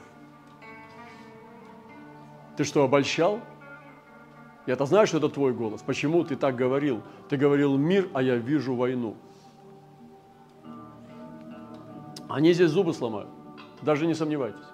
Ты 2.56 2.64
что, 2.64 2.82
обольщал? 2.82 3.40
Я-то 4.66 4.84
знаю, 4.84 5.06
что 5.06 5.16
это 5.16 5.30
твой 5.30 5.54
голос. 5.54 5.80
Почему 5.80 6.24
ты 6.24 6.36
так 6.36 6.56
говорил? 6.56 7.02
Ты 7.30 7.38
говорил 7.38 7.78
мир, 7.78 8.10
а 8.12 8.20
я 8.20 8.36
вижу 8.36 8.74
войну. 8.74 9.16
Они 12.28 12.52
здесь 12.52 12.70
зубы 12.70 12.92
сломают. 12.92 13.30
Даже 13.82 14.06
не 14.06 14.14
сомневайтесь. 14.14 14.66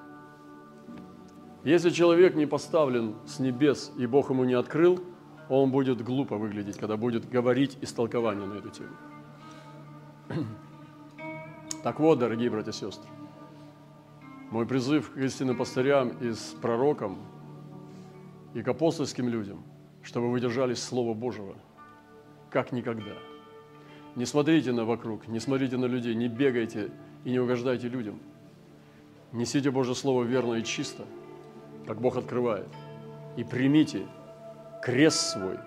Если 1.65 1.91
человек 1.91 2.35
не 2.35 2.47
поставлен 2.47 3.15
с 3.27 3.39
небес 3.39 3.93
и 3.97 4.07
Бог 4.07 4.31
ему 4.31 4.45
не 4.45 4.55
открыл, 4.55 5.03
он 5.49 5.71
будет 5.71 6.03
глупо 6.03 6.37
выглядеть, 6.37 6.77
когда 6.77 6.97
будет 6.97 7.29
говорить 7.29 7.79
истолкование 7.81 8.47
на 8.47 8.55
эту 8.55 8.71
тему. 8.71 8.97
Так 11.83 12.01
вот, 12.01 12.19
дорогие 12.19 12.49
братья 12.49 12.71
и 12.71 12.75
сестры, 12.75 13.11
мой 14.51 14.65
призыв 14.67 15.11
к 15.11 15.19
истинным 15.19 15.55
пастырям 15.55 16.17
и 16.19 16.33
с 16.33 16.57
пророкам 16.63 17.19
и 18.55 18.63
к 18.63 18.69
апостольским 18.69 19.29
людям, 19.29 19.63
чтобы 20.03 20.31
вы 20.31 20.41
держались 20.41 20.83
Слова 20.83 21.13
Божьего, 21.13 21.57
как 22.51 22.73
никогда. 22.73 23.13
Не 24.17 24.25
смотрите 24.25 24.73
на 24.73 24.87
вокруг, 24.87 25.29
не 25.29 25.41
смотрите 25.41 25.77
на 25.77 25.85
людей, 25.85 26.15
не 26.15 26.29
бегайте 26.29 26.91
и 27.25 27.31
не 27.31 27.39
угождайте 27.39 27.89
людям. 27.89 28.19
Несите 29.35 29.73
Божье 29.73 29.97
Слово 29.97 30.23
верно 30.23 30.55
и 30.55 30.63
чисто, 30.63 31.05
как 31.89 32.01
Бог 32.01 32.17
открывает, 32.17 32.69
и 33.37 33.43
примите 33.43 34.07
крест 34.81 35.33
свой, 35.33 35.59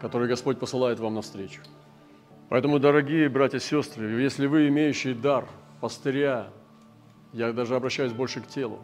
который 0.00 0.26
Господь 0.26 0.58
посылает 0.58 0.98
вам 0.98 1.14
навстречу. 1.14 1.62
Поэтому, 2.48 2.80
дорогие 2.80 3.28
братья 3.28 3.58
и 3.58 3.60
сестры, 3.60 4.20
если 4.20 4.48
вы 4.48 4.66
имеющие 4.66 5.14
дар 5.14 5.46
пастыря, 5.80 6.48
я 7.32 7.52
даже 7.52 7.76
обращаюсь 7.76 8.12
больше 8.12 8.40
к 8.40 8.48
телу, 8.48 8.80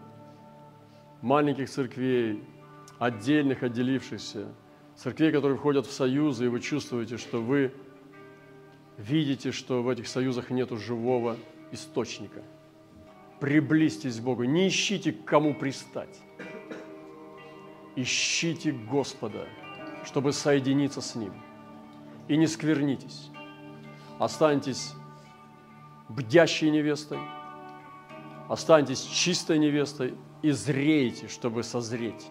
маленьких 1.20 1.68
церквей, 1.68 2.44
отдельных, 3.00 3.64
отделившихся, 3.64 4.46
церквей, 4.94 5.32
которые 5.32 5.58
входят 5.58 5.86
в 5.86 5.92
союзы, 5.92 6.44
и 6.44 6.48
вы 6.48 6.60
чувствуете, 6.60 7.16
что 7.16 7.42
вы 7.42 7.72
видите, 8.96 9.50
что 9.50 9.82
в 9.82 9.88
этих 9.88 10.06
союзах 10.06 10.50
нет 10.50 10.70
живого 10.70 11.36
источника. 11.72 12.44
Приблизьтесь 13.40 14.20
к 14.20 14.22
Богу, 14.22 14.44
не 14.44 14.68
ищите, 14.68 15.12
к 15.12 15.24
кому 15.24 15.54
пристать. 15.54 16.20
Ищите 17.94 18.72
Господа, 18.72 19.46
чтобы 20.04 20.32
соединиться 20.32 21.00
с 21.00 21.14
Ним. 21.14 21.34
И 22.28 22.36
не 22.36 22.46
сквернитесь 22.46 23.30
останьтесь 24.18 24.94
бдящей 26.08 26.70
невестой, 26.70 27.18
останьтесь 28.48 29.02
чистой 29.02 29.58
невестой 29.58 30.14
и 30.42 30.50
зрейте, 30.50 31.28
чтобы 31.28 31.62
созреть. 31.62 32.28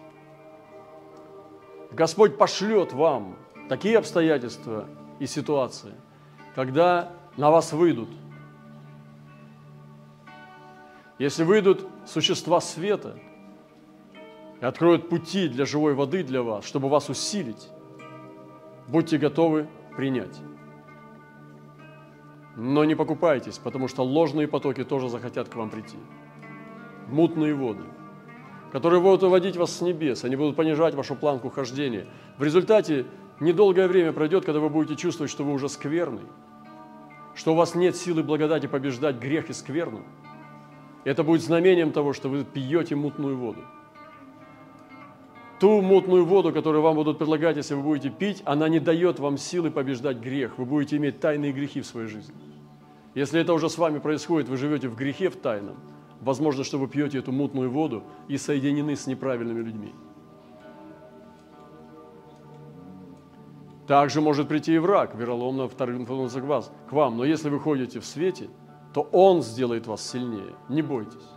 Господь 1.92 2.36
пошлет 2.36 2.92
вам 2.92 3.36
такие 3.68 3.98
обстоятельства 3.98 4.88
и 5.18 5.26
ситуации, 5.26 5.94
когда 6.54 7.12
на 7.36 7.50
вас 7.50 7.72
выйдут. 7.72 8.08
Если 11.18 11.44
выйдут 11.44 11.86
существа 12.06 12.60
света 12.60 13.18
и 14.60 14.64
откроют 14.64 15.08
пути 15.08 15.48
для 15.48 15.64
живой 15.64 15.94
воды 15.94 16.22
для 16.22 16.42
вас, 16.42 16.64
чтобы 16.66 16.88
вас 16.88 17.08
усилить, 17.08 17.68
будьте 18.86 19.16
готовы 19.16 19.66
принять. 19.96 20.38
Но 22.54 22.84
не 22.84 22.94
покупайтесь, 22.94 23.58
потому 23.58 23.88
что 23.88 24.02
ложные 24.02 24.46
потоки 24.46 24.84
тоже 24.84 25.08
захотят 25.08 25.48
к 25.48 25.56
вам 25.56 25.70
прийти. 25.70 25.96
Мутные 27.08 27.54
воды, 27.54 27.84
которые 28.72 29.00
будут 29.00 29.22
уводить 29.22 29.56
вас 29.56 29.76
с 29.76 29.80
небес, 29.80 30.24
они 30.24 30.36
будут 30.36 30.56
понижать 30.56 30.94
вашу 30.94 31.14
планку 31.14 31.48
хождения. 31.48 32.06
В 32.36 32.42
результате 32.42 33.06
недолгое 33.40 33.88
время 33.88 34.12
пройдет, 34.12 34.44
когда 34.44 34.60
вы 34.60 34.68
будете 34.68 34.96
чувствовать, 34.96 35.30
что 35.30 35.44
вы 35.44 35.52
уже 35.52 35.68
скверный, 35.68 36.24
что 37.34 37.52
у 37.52 37.56
вас 37.56 37.74
нет 37.74 37.96
силы 37.96 38.22
благодати 38.22 38.66
побеждать 38.66 39.16
грех 39.16 39.48
и 39.48 39.54
скверну. 39.54 40.02
Это 41.06 41.22
будет 41.22 41.40
знамением 41.40 41.92
того, 41.92 42.12
что 42.12 42.28
вы 42.28 42.42
пьете 42.42 42.96
мутную 42.96 43.36
воду. 43.36 43.60
Ту 45.60 45.80
мутную 45.80 46.24
воду, 46.24 46.52
которую 46.52 46.82
вам 46.82 46.96
будут 46.96 47.18
предлагать, 47.18 47.56
если 47.56 47.74
вы 47.74 47.82
будете 47.82 48.10
пить, 48.10 48.42
она 48.44 48.68
не 48.68 48.80
дает 48.80 49.20
вам 49.20 49.38
силы 49.38 49.70
побеждать 49.70 50.16
грех. 50.16 50.58
Вы 50.58 50.64
будете 50.64 50.96
иметь 50.96 51.20
тайные 51.20 51.52
грехи 51.52 51.80
в 51.80 51.86
своей 51.86 52.08
жизни. 52.08 52.34
Если 53.14 53.40
это 53.40 53.54
уже 53.54 53.70
с 53.70 53.78
вами 53.78 54.00
происходит, 54.00 54.48
вы 54.48 54.56
живете 54.56 54.88
в 54.88 54.96
грехе 54.96 55.28
в 55.30 55.36
тайном, 55.36 55.76
возможно, 56.20 56.64
что 56.64 56.76
вы 56.76 56.88
пьете 56.88 57.18
эту 57.18 57.30
мутную 57.30 57.70
воду 57.70 58.02
и 58.26 58.36
соединены 58.36 58.96
с 58.96 59.06
неправильными 59.06 59.62
людьми. 59.62 59.94
Также 63.86 64.20
может 64.20 64.48
прийти 64.48 64.74
и 64.74 64.78
враг, 64.78 65.14
вероломно 65.14 65.68
вас, 65.68 66.72
к 66.90 66.92
вам. 66.92 67.16
Но 67.16 67.24
если 67.24 67.48
вы 67.48 67.60
ходите 67.60 68.00
в 68.00 68.04
свете, 68.04 68.48
то 68.96 69.02
Он 69.12 69.42
сделает 69.42 69.86
вас 69.86 70.10
сильнее. 70.10 70.54
Не 70.70 70.80
бойтесь. 70.80 71.28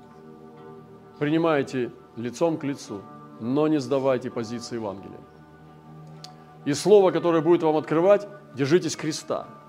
Принимайте 1.20 1.92
лицом 2.16 2.58
к 2.58 2.64
лицу, 2.64 3.02
но 3.42 3.68
не 3.68 3.82
сдавайте 3.82 4.32
позиции 4.32 4.76
Евангелия. 4.76 5.20
И 6.64 6.74
слово, 6.74 7.12
которое 7.12 7.42
будет 7.42 7.62
вам 7.62 7.76
открывать, 7.76 8.28
держитесь 8.56 8.96
креста– 8.96 9.48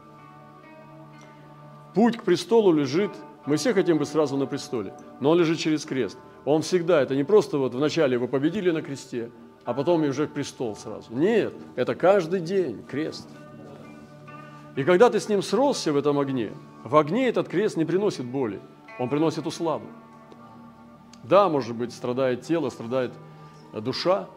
Путь 1.94 2.16
к 2.16 2.22
престолу 2.22 2.72
лежит, 2.72 3.10
мы 3.46 3.56
все 3.56 3.74
хотим 3.74 3.98
быть 3.98 4.08
сразу 4.08 4.36
на 4.36 4.46
престоле, 4.46 4.94
но 5.18 5.30
он 5.30 5.38
лежит 5.38 5.58
через 5.58 5.84
крест. 5.84 6.16
Он 6.44 6.62
всегда, 6.62 7.02
это 7.02 7.16
не 7.16 7.24
просто 7.24 7.58
вот 7.58 7.74
вначале 7.74 8.16
вы 8.16 8.28
победили 8.28 8.70
на 8.70 8.80
кресте, 8.80 9.30
а 9.64 9.74
потом 9.74 10.04
и 10.04 10.08
уже 10.08 10.28
престол 10.28 10.76
сразу. 10.76 11.12
Нет, 11.12 11.52
это 11.74 11.96
каждый 11.96 12.40
день 12.40 12.84
крест. 12.84 13.28
И 14.76 14.84
когда 14.84 15.10
ты 15.10 15.18
с 15.18 15.28
ним 15.28 15.42
сросся 15.42 15.92
в 15.92 15.96
этом 15.96 16.20
огне, 16.20 16.52
в 16.84 16.96
огне 16.96 17.28
этот 17.28 17.48
крест 17.48 17.76
не 17.76 17.84
приносит 17.84 18.24
боли, 18.24 18.60
он 18.98 19.08
приносит 19.08 19.46
усладу. 19.46 19.86
Да, 21.22 21.48
может 21.48 21.76
быть, 21.76 21.92
страдает 21.92 22.42
тело, 22.42 22.70
страдает 22.70 23.12
душа, 23.72 24.28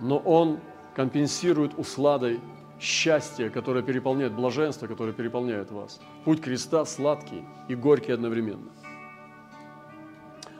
но 0.00 0.18
он 0.18 0.60
компенсирует 0.94 1.78
усладой 1.78 2.40
счастье, 2.78 3.50
которое 3.50 3.82
переполняет, 3.82 4.34
блаженство, 4.34 4.86
которое 4.86 5.12
переполняет 5.12 5.70
вас. 5.70 6.00
Путь 6.24 6.40
креста 6.40 6.84
сладкий 6.84 7.44
и 7.68 7.74
горький 7.74 8.12
одновременно. 8.12 8.70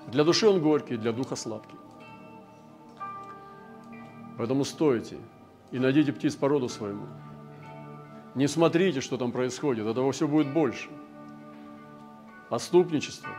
Для 0.09 0.25
души 0.25 0.49
он 0.49 0.61
горький, 0.61 0.97
для 0.97 1.13
духа 1.13 1.37
сладкий. 1.37 1.77
Поэтому 4.39 4.65
стойте 4.65 5.19
и 5.71 5.79
найдите 5.79 6.13
птиц 6.13 6.35
по 6.35 6.49
роду 6.49 6.69
своему. 6.69 7.07
Не 8.35 8.49
смотрите, 8.49 9.01
что 9.01 9.17
там 9.17 9.31
происходит, 9.33 9.87
этого 9.87 10.11
все 10.13 10.27
будет 10.27 10.53
больше. 10.53 10.89
Отступничество. 12.51 13.31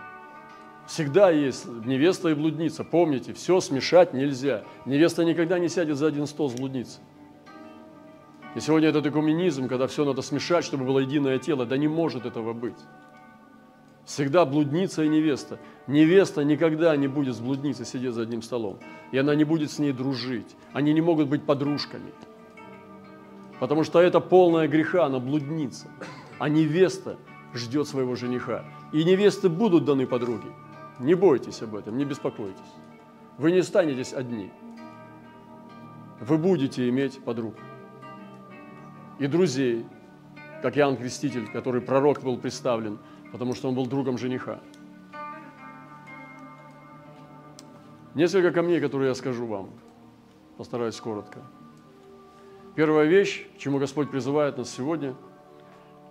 Всегда 0.88 1.31
есть 1.31 1.65
невеста 1.65 2.29
и 2.29 2.34
блудница. 2.34 2.84
Помните, 2.84 3.34
все 3.34 3.60
смешать 3.60 4.13
нельзя. 4.13 4.63
Невеста 4.86 5.23
никогда 5.25 5.58
не 5.58 5.67
сядет 5.67 5.97
за 5.97 6.08
один 6.08 6.27
стол 6.27 6.49
с 6.49 6.53
блудницей. 6.53 7.01
И 8.55 8.60
сегодня 8.62 8.88
этот 8.88 9.05
экуменизм, 9.08 9.67
когда 9.67 9.88
все 9.88 10.05
надо 10.05 10.21
смешать, 10.21 10.63
чтобы 10.63 10.86
было 10.86 10.99
единое 10.99 11.39
тело, 11.39 11.65
да 11.65 11.75
не 11.75 11.88
может 11.88 12.25
этого 12.25 12.53
быть. 12.53 12.77
Всегда 14.05 14.45
блудница 14.45 15.03
и 15.03 15.10
невеста. 15.10 15.60
Невеста 15.88 16.43
никогда 16.43 16.95
не 16.95 17.08
будет 17.08 17.36
с 17.36 17.39
блудницей 17.39 17.86
сидеть 17.86 18.13
за 18.13 18.21
одним 18.21 18.43
столом. 18.43 18.79
И 19.12 19.17
она 19.17 19.34
не 19.34 19.43
будет 19.43 19.71
с 19.71 19.79
ней 19.79 19.91
дружить. 19.91 20.55
Они 20.71 20.93
не 20.93 21.01
могут 21.01 21.27
быть 21.27 21.43
подружками. 21.43 22.13
Потому 23.59 23.83
что 23.83 24.01
это 24.01 24.19
полная 24.19 24.67
греха, 24.67 25.05
она 25.05 25.19
блудница. 25.19 25.87
А 26.39 26.49
невеста 26.49 27.17
ждет 27.53 27.87
своего 27.87 28.15
жениха. 28.15 28.65
И 28.91 29.03
невесты 29.03 29.49
будут 29.49 29.85
даны 29.85 30.05
подруги. 30.05 30.47
Не 30.99 31.13
бойтесь 31.13 31.61
об 31.61 31.75
этом, 31.75 31.97
не 31.97 32.05
беспокойтесь. 32.05 32.73
Вы 33.37 33.51
не 33.51 33.61
станетесь 33.63 34.13
одни. 34.13 34.51
Вы 36.19 36.37
будете 36.37 36.87
иметь 36.89 37.23
подруг 37.23 37.55
и 39.19 39.27
друзей, 39.27 39.85
как 40.61 40.77
Иоанн 40.77 40.97
Креститель, 40.97 41.47
который 41.47 41.81
пророк 41.81 42.21
был 42.21 42.37
представлен, 42.37 42.99
потому 43.31 43.53
что 43.53 43.69
он 43.69 43.75
был 43.75 43.85
другом 43.85 44.17
жениха. 44.17 44.59
Несколько 48.13 48.51
камней, 48.51 48.79
которые 48.79 49.09
я 49.09 49.15
скажу 49.15 49.45
вам. 49.45 49.69
Постараюсь 50.57 50.99
коротко. 50.99 51.39
Первая 52.75 53.07
вещь, 53.07 53.45
к 53.55 53.57
чему 53.57 53.79
Господь 53.79 54.11
призывает 54.11 54.57
нас 54.57 54.69
сегодня, 54.69 55.15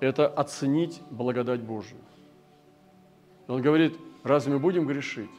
это 0.00 0.27
оценить 0.27 1.03
благодать 1.11 1.61
Божию. 1.61 2.00
Он 3.48 3.61
говорит, 3.61 3.96
разве 4.22 4.55
мы 4.55 4.59
будем 4.59 4.87
грешить, 4.87 5.31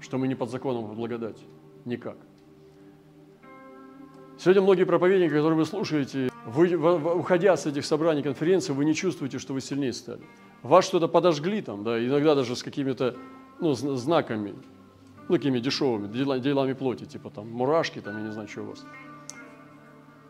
что 0.00 0.18
мы 0.18 0.28
не 0.28 0.34
под 0.34 0.50
законом 0.50 0.94
благодати? 0.94 1.42
Никак. 1.86 2.16
Сегодня 4.38 4.60
многие 4.60 4.84
проповедники, 4.84 5.30
которые 5.30 5.56
вы 5.56 5.64
слушаете, 5.64 6.28
вы, 6.44 6.76
уходя 6.76 7.56
с 7.56 7.64
этих 7.64 7.86
собраний, 7.86 8.22
конференций, 8.22 8.74
вы 8.74 8.84
не 8.84 8.94
чувствуете, 8.94 9.38
что 9.38 9.54
вы 9.54 9.62
сильнее 9.62 9.94
стали. 9.94 10.20
Вас 10.62 10.84
что-то 10.84 11.08
подожгли 11.08 11.62
там, 11.62 11.84
да, 11.84 11.98
иногда 12.04 12.34
даже 12.34 12.54
с 12.54 12.62
какими-то 12.62 13.16
ну, 13.60 13.72
знаками, 13.72 14.54
ну, 15.28 15.36
такими 15.36 15.58
дешевыми, 15.58 16.08
делами 16.38 16.74
плоти, 16.74 17.06
типа 17.06 17.30
там 17.30 17.50
мурашки, 17.50 18.02
там, 18.02 18.18
я 18.18 18.24
не 18.24 18.32
знаю, 18.32 18.46
что 18.46 18.62
у 18.62 18.66
вас. 18.66 18.84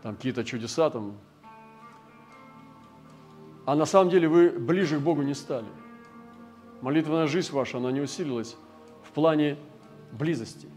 Там 0.02 0.16
какие-то 0.16 0.44
чудеса 0.44 0.90
там. 0.90 1.16
А 3.64 3.74
на 3.74 3.84
самом 3.84 4.10
деле 4.10 4.28
вы 4.28 4.50
ближе 4.50 4.98
к 4.98 5.02
Богу 5.02 5.22
не 5.22 5.34
стали. 5.34 5.66
молитвенная 6.82 7.26
жизнь 7.26 7.52
ваша, 7.52 7.78
она 7.78 7.90
не 7.90 8.00
усилилась 8.00 8.56
в 9.02 9.10
плане 9.10 9.58
близости. 10.12 10.68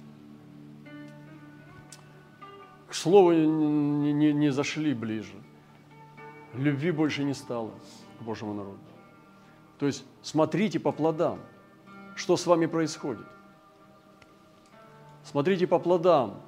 К 2.87 2.93
слову 2.95 3.33
не, 3.33 4.11
не, 4.11 4.33
не 4.33 4.51
зашли 4.51 4.93
ближе. 4.95 5.35
Любви 6.55 6.89
больше 6.91 7.23
не 7.23 7.35
стало 7.35 7.71
к 8.19 8.23
Божьему 8.23 8.53
народу. 8.53 8.79
То 9.77 9.85
есть 9.85 10.03
смотрите 10.23 10.79
по 10.79 10.91
плодам, 10.91 11.39
что 12.15 12.35
с 12.35 12.47
вами 12.47 12.65
происходит. 12.65 13.25
Смотрите 15.23 15.67
по 15.67 15.77
плодам, 15.77 16.41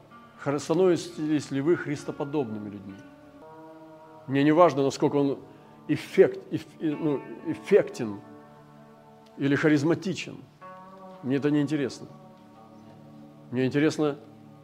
становитесь 0.43 1.51
ли 1.51 1.61
вы 1.61 1.75
христоподобными 1.75 2.69
людьми. 2.69 2.95
Мне 4.27 4.43
не 4.43 4.51
важно, 4.51 4.83
насколько 4.83 5.17
он 5.17 5.39
эффект, 5.87 6.39
эф, 6.51 6.65
ну, 6.79 7.21
эффектен 7.47 8.21
или 9.37 9.55
харизматичен. 9.55 10.37
Мне 11.23 11.37
это 11.37 11.51
не 11.51 11.61
интересно. 11.61 12.07
Мне 13.51 13.65
интересно, 13.65 14.17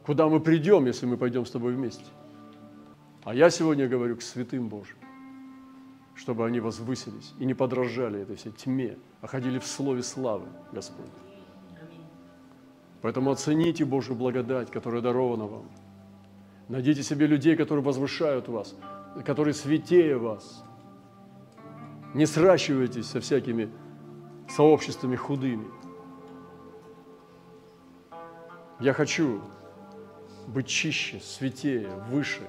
куда 0.06 0.28
мы 0.28 0.40
придем, 0.40 0.86
если 0.86 1.06
мы 1.06 1.18
пойдем 1.18 1.46
с 1.46 1.52
тобой 1.52 1.74
вместе. 1.74 2.06
А 3.24 3.36
я 3.36 3.50
сегодня 3.50 3.88
говорю 3.88 4.16
к 4.16 4.22
святым 4.22 4.70
Божьим, 4.70 4.98
чтобы 6.16 6.46
они 6.46 6.60
возвысились 6.60 7.34
и 7.40 7.46
не 7.46 7.54
подражали 7.54 8.22
этой 8.22 8.38
всей 8.38 8.52
тьме, 8.52 8.98
а 9.22 9.28
ходили 9.28 9.60
в 9.60 9.66
слове 9.66 10.02
славы 10.02 10.48
Господь. 10.72 11.12
Поэтому 13.08 13.32
оцените 13.32 13.86
Божью 13.86 14.16
благодать, 14.16 14.70
которая 14.70 15.02
дарована 15.02 15.46
вам. 15.46 15.72
Найдите 16.68 17.04
себе 17.04 17.26
людей, 17.26 17.56
которые 17.56 17.82
возвышают 17.82 18.50
вас, 18.50 18.76
которые 19.24 19.54
святее 19.54 20.18
вас. 20.18 20.66
Не 22.14 22.26
сращивайтесь 22.26 23.06
со 23.06 23.22
всякими 23.22 23.70
сообществами 24.50 25.16
худыми. 25.16 25.68
Я 28.82 28.92
хочу 28.92 29.42
быть 30.48 30.68
чище, 30.68 31.22
святее, 31.22 31.90
выше 32.10 32.46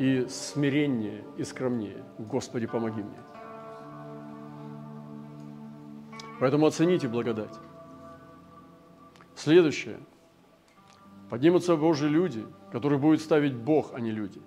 и 0.00 0.26
смиреннее 0.28 1.22
и 1.36 1.44
скромнее. 1.44 2.02
Господи, 2.18 2.66
помоги 2.66 3.04
мне. 3.04 3.20
Поэтому 6.40 6.66
оцените 6.66 7.06
благодать. 7.06 7.54
Следующее. 9.36 9.98
Поднимутся 11.28 11.76
Божьи 11.76 12.06
люди, 12.06 12.44
которые 12.72 12.98
будут 12.98 13.20
ставить 13.20 13.54
Бог, 13.54 13.92
а 13.92 14.00
не 14.00 14.10
люди. 14.10 14.40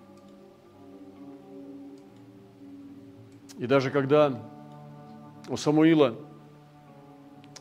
И 3.59 3.67
даже 3.67 3.91
когда 3.91 4.41
у 5.47 5.57
Самуила 5.57 6.15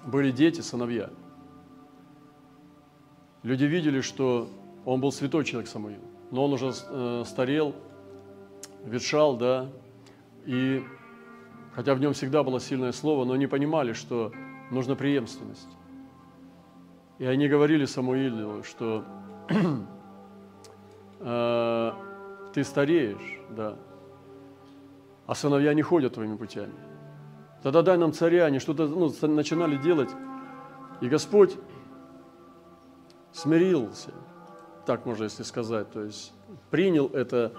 были 0.06 0.30
дети, 0.30 0.62
сыновья, 0.62 1.10
люди 3.42 3.64
видели, 3.64 4.00
что 4.00 4.48
он 4.86 5.00
был 5.00 5.12
святой 5.12 5.44
человек 5.44 5.68
Самуил, 5.68 6.00
но 6.30 6.44
он 6.44 6.52
уже 6.54 6.72
э, 6.88 7.24
старел, 7.26 7.74
ветшал, 8.84 9.36
да, 9.36 9.68
и 10.46 10.82
хотя 11.74 11.94
в 11.94 12.00
нем 12.00 12.14
всегда 12.14 12.42
было 12.42 12.58
сильное 12.58 12.92
слово, 12.92 13.24
но 13.24 13.36
не 13.36 13.48
понимали, 13.48 13.92
что 13.92 14.32
нужна 14.70 14.94
преемственность. 14.94 15.77
И 17.18 17.26
они 17.26 17.48
говорили 17.48 17.84
Самуилу, 17.84 18.62
что 18.62 19.04
э, 21.20 21.92
ты 22.54 22.64
стареешь, 22.64 23.40
да, 23.50 23.76
а 25.26 25.34
сыновья 25.34 25.74
не 25.74 25.82
ходят 25.82 26.14
твоими 26.14 26.36
путями. 26.36 26.74
Тогда 27.62 27.82
дай 27.82 27.98
нам 27.98 28.12
царя, 28.12 28.44
они 28.44 28.60
что-то 28.60 28.86
ну, 28.86 29.12
начинали 29.28 29.76
делать. 29.76 30.10
И 31.00 31.08
Господь 31.08 31.56
смирился, 33.32 34.10
так 34.86 35.04
можно 35.04 35.24
если 35.24 35.42
сказать, 35.42 35.90
то 35.90 36.02
есть 36.02 36.32
принял 36.70 37.08
это 37.08 37.52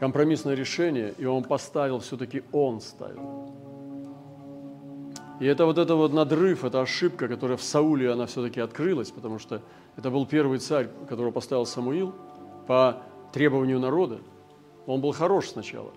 компромиссное 0.00 0.54
решение, 0.54 1.14
и 1.18 1.24
Он 1.24 1.44
поставил, 1.44 2.00
все-таки 2.00 2.42
Он 2.52 2.80
ставил. 2.80 3.67
И 5.40 5.46
это 5.46 5.66
вот 5.66 5.78
это 5.78 5.94
вот 5.94 6.12
надрыв, 6.12 6.64
это 6.64 6.80
ошибка, 6.80 7.28
которая 7.28 7.56
в 7.56 7.62
Сауле, 7.62 8.10
она 8.10 8.26
все-таки 8.26 8.60
открылась, 8.60 9.10
потому 9.10 9.38
что 9.38 9.62
это 9.96 10.10
был 10.10 10.26
первый 10.26 10.58
царь, 10.58 10.88
которого 11.08 11.30
поставил 11.30 11.64
Самуил 11.64 12.14
по 12.66 13.02
требованию 13.32 13.78
народа. 13.78 14.18
Он 14.86 15.00
был 15.00 15.12
хорош 15.12 15.48
сначала. 15.48 15.92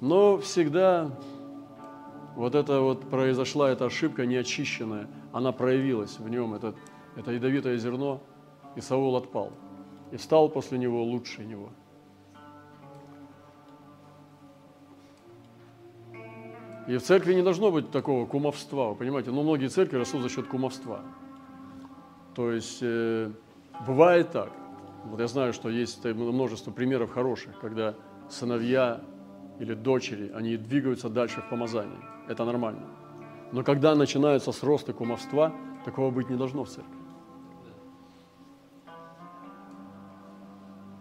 Но 0.00 0.38
всегда 0.38 1.10
вот 2.36 2.54
это 2.54 2.80
вот 2.80 3.08
произошла 3.10 3.70
эта 3.70 3.86
ошибка 3.86 4.24
неочищенная, 4.24 5.08
она 5.32 5.52
проявилась 5.52 6.18
в 6.18 6.28
нем, 6.28 6.54
это, 6.54 6.74
это 7.16 7.32
ядовитое 7.32 7.76
зерно, 7.76 8.22
и 8.76 8.80
Саул 8.80 9.16
отпал. 9.16 9.52
И 10.10 10.16
стал 10.16 10.48
после 10.48 10.78
него 10.78 11.02
лучше 11.02 11.44
него– 11.44 11.70
И 16.88 16.96
в 16.96 17.02
церкви 17.02 17.34
не 17.34 17.42
должно 17.42 17.72
быть 17.72 17.90
такого 17.90 18.26
кумовства, 18.26 18.90
вы 18.90 18.94
понимаете? 18.94 19.30
Но 19.30 19.42
многие 19.42 19.68
церкви 19.68 19.98
растут 19.98 20.22
за 20.22 20.28
счет 20.28 20.46
кумовства. 20.46 21.00
То 22.34 22.52
есть 22.52 22.78
э, 22.80 23.30
бывает 23.86 24.30
так. 24.30 24.52
Вот 25.04 25.18
я 25.20 25.26
знаю, 25.26 25.52
что 25.52 25.68
есть 25.68 26.04
множество 26.04 26.70
примеров 26.70 27.10
хороших, 27.10 27.58
когда 27.60 27.94
сыновья 28.28 29.00
или 29.58 29.74
дочери, 29.74 30.30
они 30.34 30.56
двигаются 30.56 31.08
дальше 31.08 31.40
в 31.40 31.48
помазании. 31.48 31.98
Это 32.28 32.44
нормально. 32.44 32.86
Но 33.52 33.62
когда 33.62 33.94
начинаются 33.94 34.52
роста 34.62 34.92
кумовства, 34.92 35.52
такого 35.84 36.10
быть 36.10 36.28
не 36.28 36.36
должно 36.36 36.64
в 36.64 36.68
церкви. 36.68 36.94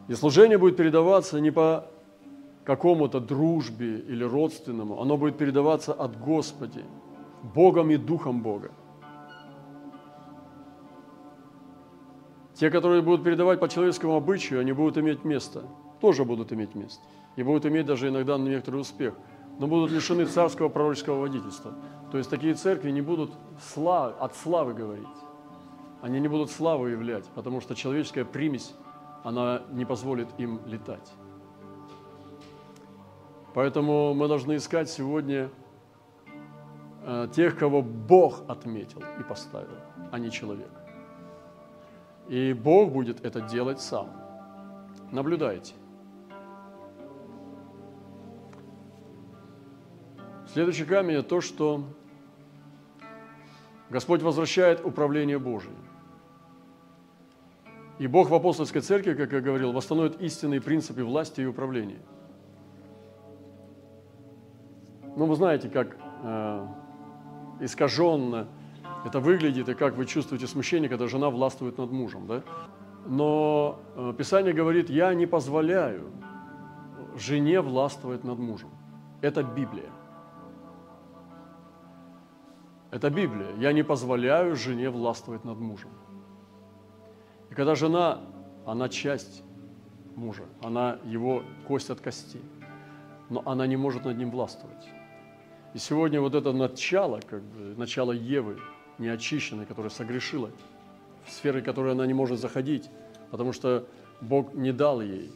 И 0.07 0.13
служение 0.13 0.57
будет 0.57 0.77
передаваться 0.77 1.39
не 1.39 1.51
по 1.51 1.89
какому-то 2.65 3.19
дружбе 3.19 3.99
или 3.99 4.23
родственному, 4.23 4.99
оно 4.99 5.17
будет 5.17 5.37
передаваться 5.37 5.93
от 5.93 6.19
Господи, 6.19 6.83
Богом 7.53 7.91
и 7.91 7.97
Духом 7.97 8.41
Бога. 8.41 8.71
Те, 12.55 12.71
которые 12.71 13.01
будут 13.01 13.23
передавать 13.23 13.59
по 13.59 13.69
человеческому 13.69 14.15
обычаю, 14.15 14.61
они 14.61 14.71
будут 14.71 14.97
иметь 14.97 15.23
место, 15.23 15.63
тоже 16.01 16.25
будут 16.25 16.51
иметь 16.53 16.73
место. 16.73 17.03
И 17.35 17.43
будут 17.43 17.65
иметь 17.65 17.85
даже 17.85 18.07
иногда 18.07 18.37
некоторый 18.37 18.77
успех, 18.77 19.13
но 19.59 19.67
будут 19.67 19.91
лишены 19.91 20.25
царского 20.25 20.69
пророческого 20.69 21.19
водительства. 21.19 21.73
То 22.11 22.17
есть 22.17 22.29
такие 22.29 22.53
церкви 22.53 22.91
не 22.91 23.01
будут 23.01 23.31
слав, 23.73 24.15
от 24.19 24.35
славы 24.35 24.73
говорить. 24.73 25.05
Они 26.01 26.19
не 26.19 26.29
будут 26.29 26.49
славу 26.49 26.87
являть, 26.87 27.25
потому 27.35 27.61
что 27.61 27.75
человеческая 27.75 28.25
примесь, 28.25 28.73
она 29.23 29.63
не 29.71 29.85
позволит 29.85 30.29
им 30.37 30.61
летать. 30.65 31.11
Поэтому 33.55 34.13
мы 34.13 34.27
должны 34.27 34.57
искать 34.57 34.89
сегодня 34.89 35.49
э, 37.05 37.29
тех, 37.33 37.57
кого 37.57 37.81
Бог 37.81 38.43
отметил 38.49 39.01
и 39.17 39.23
поставил, 39.23 39.77
а 40.11 40.19
не 40.19 40.29
человек. 40.29 40.69
И 42.27 42.51
Бог 42.51 42.91
будет 42.91 43.23
это 43.23 43.39
делать 43.39 43.79
сам. 43.79 44.09
Наблюдайте. 45.09 45.73
Следующий 50.51 50.83
камень– 50.83 51.15
это 51.19 51.29
то, 51.29 51.39
что 51.39 51.85
Господь 53.89 54.21
возвращает 54.21 54.83
управление 54.83 55.39
Божие. 55.39 55.77
И 57.99 58.07
Бог 58.07 58.29
в 58.29 58.35
апостольской 58.35 58.81
церкви, 58.81 59.13
как 59.13 59.31
я 59.31 59.39
говорил, 59.39 59.71
восстановит 59.71 60.21
истинные 60.21 60.59
принципы 60.59 61.05
власти 61.05 61.39
и 61.39 61.45
управления– 61.45 62.01
ну, 65.15 65.25
вы 65.25 65.35
знаете, 65.35 65.69
как 65.69 65.97
э, 66.23 66.67
искаженно 67.61 68.47
это 69.05 69.19
выглядит, 69.19 69.69
и 69.69 69.73
как 69.73 69.95
вы 69.95 70.05
чувствуете 70.05 70.47
смущение, 70.47 70.89
когда 70.89 71.07
жена 71.07 71.29
властвует 71.29 71.77
над 71.77 71.91
мужем, 71.91 72.27
да? 72.27 72.43
Но 73.05 73.79
э, 73.95 74.13
Писание 74.17 74.53
говорит, 74.53 74.89
я 74.89 75.13
не 75.13 75.27
позволяю 75.27 76.11
жене 77.15 77.61
властвовать 77.61 78.23
над 78.23 78.39
мужем. 78.39 78.69
Это 79.21 79.43
Библия. 79.43 79.89
Это 82.91 83.09
Библия. 83.09 83.51
Я 83.57 83.73
не 83.73 83.83
позволяю 83.83 84.55
жене 84.55 84.89
властвовать 84.89 85.45
над 85.45 85.59
мужем. 85.59 85.91
И 87.51 87.53
когда 87.53 87.75
жена, 87.75 88.21
она 88.65 88.89
часть 88.89 89.43
мужа, 90.15 90.43
она 90.63 90.97
его 91.05 91.43
кость 91.67 91.89
от 91.89 92.01
кости, 92.01 92.39
но 93.29 93.43
она 93.45 93.67
не 93.67 93.77
может 93.77 94.05
над 94.05 94.17
ним 94.17 94.31
властвовать. 94.31 94.89
И 95.75 95.77
сегодня 95.77 96.21
вот 96.21 96.33
это 96.33 96.53
начало, 96.53 97.19
как 97.19 97.41
бы, 97.41 97.75
начало 97.75 98.13
Евы, 98.13 98.57
неочищенной, 98.97 99.65
которая 99.65 99.89
согрешила, 99.89 100.49
в 101.25 101.31
сферы, 101.31 101.59
в 101.59 101.65
которые 101.65 101.91
она 101.91 102.05
не 102.05 102.13
может 102.13 102.39
заходить, 102.39 102.89
потому 103.29 103.51
что 103.51 103.85
Бог 104.21 104.53
не 104.53 104.71
дал 104.71 105.01
ей. 105.01 105.33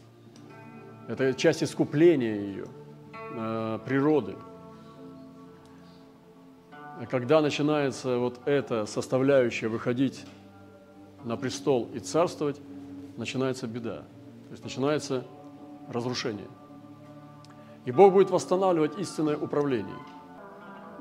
Это 1.10 1.34
часть 1.34 1.62
искупления 1.62 2.36
ее, 2.36 2.68
э, 3.36 3.80
природы. 3.86 4.38
когда 7.10 7.42
начинается 7.42 8.18
вот 8.18 8.40
эта 8.46 8.86
составляющая 8.86 9.68
выходить 9.68 10.26
на 11.26 11.36
престол 11.36 11.90
и 11.94 12.00
царствовать, 12.00 12.62
начинается 13.18 13.68
беда. 13.68 14.04
То 14.48 14.52
есть 14.52 14.64
начинается 14.64 15.26
разрушение. 15.90 16.48
И 17.84 17.92
Бог 17.92 18.14
будет 18.14 18.30
восстанавливать 18.30 18.98
истинное 19.00 19.36
управление. 19.36 19.98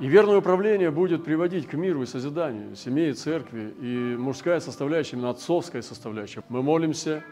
И 0.00 0.06
верное 0.06 0.38
управление 0.38 0.92
будет 0.92 1.24
приводить 1.24 1.66
к 1.66 1.74
миру 1.74 2.02
и 2.02 2.06
созиданию 2.06 2.76
семьи 2.76 3.12
церкви, 3.12 3.74
и 3.80 4.16
мужская 4.16 4.60
составляющая, 4.60 5.16
именно 5.16 5.30
отцовская 5.30 5.82
составляющая. 5.82 6.44
Мы 6.48 6.62
молимся 6.62 7.24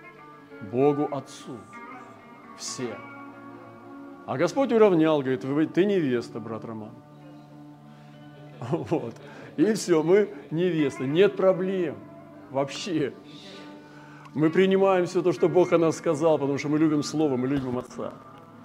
Богу 0.72 1.09
Отцу. 1.12 1.59
Все. 2.59 2.96
А 4.26 4.37
Господь 4.37 4.72
уравнял, 4.72 5.20
говорит, 5.22 5.74
ты 5.74 5.85
невеста, 5.85 6.40
брат 6.40 6.64
Роман. 6.64 6.94
Вот. 8.70 9.14
И 9.57 9.72
все, 9.74 10.02
мы 10.02 10.31
невеста. 10.50 11.05
Нет 11.05 11.37
проблем. 11.37 11.96
Вообще. 12.50 13.14
Мы 14.35 14.50
принимаем 14.50 15.07
все 15.07 15.22
то, 15.22 15.33
что 15.33 15.48
Бог 15.48 15.72
о 15.72 15.79
нас 15.79 15.96
сказал, 15.96 16.38
потому 16.38 16.59
что 16.59 16.68
мы 16.68 16.79
любим 16.79 17.02
Слово, 17.05 17.37
мы 17.37 17.46
любим 17.46 17.79
Отца. 17.79 18.12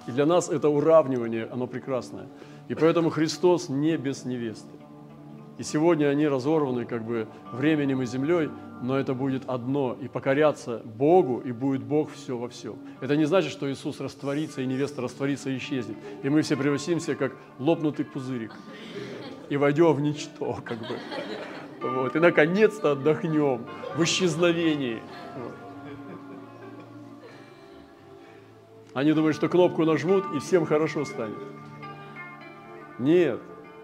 И 0.08 0.12
для 0.12 0.26
нас 0.26 0.50
это 0.50 0.70
уравнивание, 0.70 1.48
оно 1.52 1.68
прекрасное. 1.68 2.28
И 2.72 2.74
поэтому 2.74 3.10
Христос 3.10 3.68
не 3.68 3.98
без 3.98 4.24
невесты. 4.24 4.72
И 5.58 5.64
сегодня 5.64 6.06
они 6.06 6.26
разорваны 6.26 6.86
как 6.86 7.04
бы 7.04 7.28
временем 7.52 8.02
и 8.02 8.06
землей, 8.06 8.50
но 8.82 8.98
это 8.98 9.14
будет 9.14 9.44
одно, 9.50 9.98
и 10.00 10.08
покоряться 10.08 10.82
Богу, 10.86 11.42
и 11.42 11.52
будет 11.52 11.84
Бог 11.84 12.10
все 12.14 12.38
во 12.38 12.48
всем. 12.48 12.78
Это 13.02 13.18
не 13.18 13.26
значит, 13.26 13.52
что 13.52 13.70
Иисус 13.70 14.00
растворится, 14.00 14.62
и 14.62 14.66
невеста 14.66 15.02
растворится 15.02 15.50
и 15.50 15.58
исчезнет. 15.58 15.98
И 16.24 16.30
мы 16.30 16.44
все 16.44 16.56
превратимся, 16.56 17.16
как 17.16 17.34
лопнутый 17.60 18.06
пузырик, 18.06 18.54
и 19.50 19.58
войдем 19.58 19.92
в 19.92 20.00
ничто, 20.00 20.58
как 20.64 20.80
бы. 20.80 20.98
Вот. 21.82 22.16
И 22.16 22.20
наконец-то 22.20 22.94
отдохнем 22.94 23.66
в 23.98 24.04
исчезновении. 24.06 25.02
Вот. 25.38 25.54
Они 28.94 29.12
думают, 29.12 29.36
что 29.36 29.50
кнопку 29.50 29.84
нажмут, 29.84 30.24
и 30.34 30.40
всем 30.40 30.66
хорошо 30.66 31.04
станет. 31.04 31.38
Нет, 33.02 33.40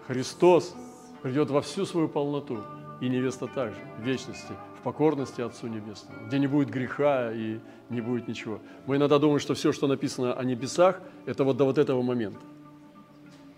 Христос 0.06 0.76
придет 1.22 1.50
во 1.50 1.60
всю 1.60 1.84
свою 1.84 2.08
полноту, 2.08 2.58
и 3.00 3.08
невеста 3.08 3.48
также, 3.48 3.80
в 3.98 4.02
вечности, 4.02 4.52
в 4.78 4.82
покорности 4.84 5.40
Отцу 5.40 5.66
Небесному, 5.66 6.26
где 6.28 6.38
не 6.38 6.46
будет 6.46 6.70
греха 6.70 7.32
и 7.32 7.58
не 7.90 8.00
будет 8.00 8.28
ничего. 8.28 8.60
Мы 8.86 8.94
иногда 8.94 9.18
думаем, 9.18 9.40
что 9.40 9.54
все, 9.54 9.72
что 9.72 9.88
написано 9.88 10.34
о 10.34 10.44
небесах, 10.44 11.00
это 11.26 11.42
вот 11.42 11.56
до 11.56 11.64
вот 11.64 11.78
этого 11.78 12.00
момента, 12.00 12.38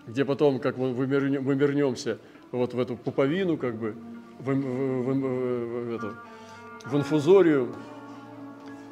где 0.06 0.24
потом, 0.24 0.60
как 0.60 0.78
мы 0.78 0.92
вернемся 1.04 2.18
вот 2.52 2.72
в 2.72 2.80
эту 2.80 2.96
пуповину, 2.96 3.58
как 3.58 3.76
бы, 3.76 3.94
в, 4.38 4.50
в, 4.50 4.54
в, 4.54 5.88
в, 5.90 5.94
эту, 5.94 6.16
в 6.86 6.96
инфузорию, 6.96 7.74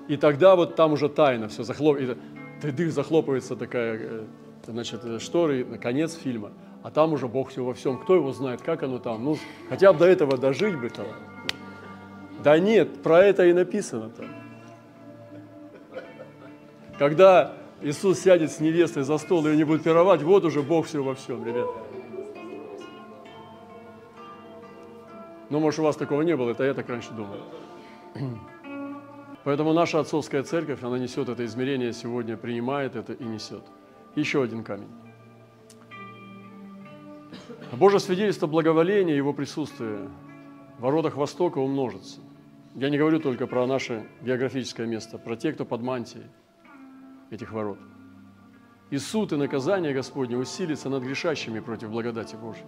и 0.06 0.18
тогда 0.18 0.54
вот 0.54 0.76
там 0.76 0.92
уже 0.92 1.08
тайна 1.08 1.48
все 1.48 1.62
захлопывается, 1.62 2.18
дых 2.62 2.92
захлопывается 2.92 3.56
такая, 3.56 3.98
э, 3.98 4.24
значит, 4.68 5.04
э, 5.04 5.18
шторы, 5.18 5.64
конец 5.78 6.14
фильма, 6.14 6.52
а 6.82 6.90
там 6.90 7.12
уже 7.12 7.26
Бог 7.26 7.50
все 7.50 7.64
во 7.64 7.74
всем, 7.74 7.98
кто 7.98 8.14
его 8.14 8.32
знает, 8.32 8.62
как 8.62 8.82
оно 8.82 8.98
там, 8.98 9.24
ну, 9.24 9.36
хотя 9.68 9.92
бы 9.92 9.98
до 9.98 10.06
этого 10.06 10.36
дожить 10.36 10.78
бы 10.78 10.90
там. 10.90 11.06
Да 12.44 12.58
нет, 12.58 13.02
про 13.02 13.24
это 13.24 13.46
и 13.46 13.52
написано 13.52 14.10
там. 14.10 14.26
Когда 16.98 17.54
Иисус 17.80 18.20
сядет 18.20 18.52
с 18.52 18.60
невестой 18.60 19.04
за 19.04 19.18
стол, 19.18 19.46
и 19.46 19.50
они 19.50 19.64
будут 19.64 19.82
пировать, 19.82 20.22
вот 20.22 20.44
уже 20.44 20.62
Бог 20.62 20.86
все 20.86 21.02
во 21.02 21.14
всем, 21.14 21.44
ребят. 21.44 21.68
Ну, 25.50 25.60
может, 25.60 25.80
у 25.80 25.82
вас 25.84 25.96
такого 25.96 26.22
не 26.22 26.36
было, 26.36 26.50
это 26.50 26.64
я 26.64 26.74
так 26.74 26.88
раньше 26.88 27.10
думал. 27.12 27.38
Поэтому 29.44 29.72
наша 29.72 30.00
отцовская 30.00 30.42
церковь, 30.42 30.82
она 30.82 30.98
несет 30.98 31.28
это 31.28 31.44
измерение 31.46 31.92
сегодня, 31.94 32.36
принимает 32.36 32.96
это 32.96 33.14
и 33.14 33.24
несет. 33.24 33.62
Еще 34.18 34.42
один 34.42 34.64
камень. 34.64 34.88
Божье 37.72 38.00
свидетельство 38.00 38.48
благоволения, 38.48 39.14
его 39.14 39.32
присутствие 39.32 40.10
в 40.76 40.82
воротах 40.82 41.14
Востока 41.16 41.58
умножится. 41.58 42.20
Я 42.74 42.90
не 42.90 42.98
говорю 42.98 43.20
только 43.20 43.46
про 43.46 43.64
наше 43.68 44.08
географическое 44.22 44.88
место, 44.88 45.18
про 45.18 45.36
те, 45.36 45.52
кто 45.52 45.64
под 45.64 45.82
мантией 45.82 46.24
этих 47.30 47.52
ворот. 47.52 47.78
И 48.90 48.98
суд 48.98 49.32
и 49.32 49.36
наказание 49.36 49.94
Господне 49.94 50.36
усилится 50.36 50.88
над 50.88 51.04
грешащими 51.04 51.60
против 51.60 51.90
благодати 51.90 52.34
Божьей. 52.34 52.66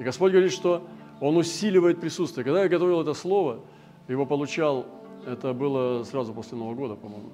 И 0.00 0.02
Господь 0.02 0.32
говорит, 0.32 0.50
что 0.50 0.88
Он 1.20 1.36
усиливает 1.36 2.00
присутствие. 2.00 2.44
Когда 2.44 2.64
я 2.64 2.68
готовил 2.68 3.00
это 3.00 3.14
слово, 3.14 3.60
его 4.08 4.26
получал, 4.26 4.86
это 5.24 5.54
было 5.54 6.02
сразу 6.02 6.34
после 6.34 6.58
Нового 6.58 6.74
года, 6.74 6.96
по-моему. 6.96 7.30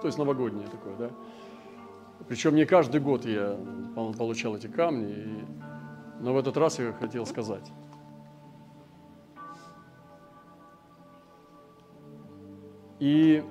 То 0.00 0.06
есть 0.06 0.18
новогоднее 0.18 0.68
такое, 0.68 0.94
да. 0.96 1.10
Причем 2.28 2.54
не 2.54 2.64
каждый 2.64 3.00
год 3.00 3.24
я 3.26 3.56
получал 3.94 4.56
эти 4.56 4.66
камни, 4.66 5.12
и... 5.12 5.44
но 6.20 6.32
в 6.32 6.38
этот 6.38 6.56
раз 6.56 6.78
я 6.78 6.92
хотел 6.92 7.26
сказать. 7.26 7.70
И 12.98 13.44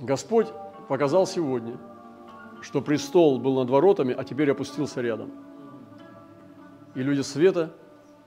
Господь 0.00 0.48
показал 0.88 1.26
сегодня, 1.26 1.78
что 2.60 2.80
престол 2.80 3.40
был 3.40 3.56
над 3.56 3.68
воротами, 3.70 4.14
а 4.16 4.22
теперь 4.24 4.50
опустился 4.50 5.00
рядом. 5.00 5.32
И 6.94 7.02
люди 7.02 7.22
света 7.22 7.74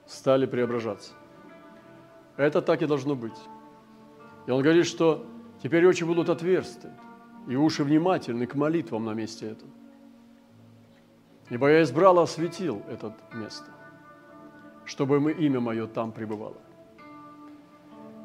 стали 0.05 0.45
преображаться. 0.45 1.13
Это 2.35 2.61
так 2.61 2.81
и 2.81 2.85
должно 2.85 3.15
быть. 3.15 3.37
И 4.47 4.51
он 4.51 4.61
говорит, 4.61 4.85
что 4.85 5.25
теперь 5.61 5.87
очи 5.87 6.03
будут 6.03 6.29
отверсты, 6.29 6.89
и 7.49 7.55
уши 7.55 7.83
внимательны 7.83 8.45
к 8.45 8.55
молитвам 8.55 9.03
на 9.03 9.13
месте 9.13 9.47
этом. 9.47 9.69
Ибо 11.49 11.69
я 11.69 11.81
избрал 11.81 12.19
осветил 12.19 12.81
это 12.89 13.13
место, 13.33 13.65
чтобы 14.85 15.19
мы 15.19 15.31
имя 15.33 15.59
мое 15.59 15.87
там 15.87 16.13
пребывало. 16.13 16.61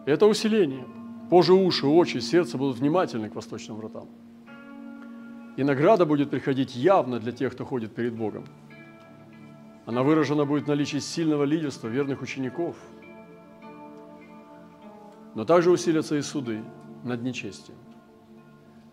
Это 0.06 0.26
усиление– 0.26 0.86
Позже 1.30 1.54
уши, 1.54 1.86
очи, 1.86 2.18
сердце 2.18 2.58
будут 2.58 2.78
внимательны 2.78 3.30
к 3.30 3.34
восточным 3.34 3.76
вратам. 3.76 4.08
И 5.56 5.64
награда 5.64 6.04
будет 6.04 6.30
приходить 6.30 6.76
явно 6.76 7.18
для 7.18 7.32
тех, 7.32 7.52
кто 7.54 7.64
ходит 7.64 7.94
перед 7.94 8.14
Богом. 8.14 8.44
Она 9.86 10.02
выражена 10.02 10.44
будет 10.44 10.64
в 10.64 10.68
наличии 10.68 10.98
сильного 10.98 11.44
лидерства, 11.44 11.88
верных 11.88 12.22
учеников. 12.22 12.76
Но 15.34 15.44
также 15.44 15.70
усилятся 15.70 16.16
и 16.16 16.22
суды 16.22 16.62
над 17.02 17.22
нечестием. 17.22 17.78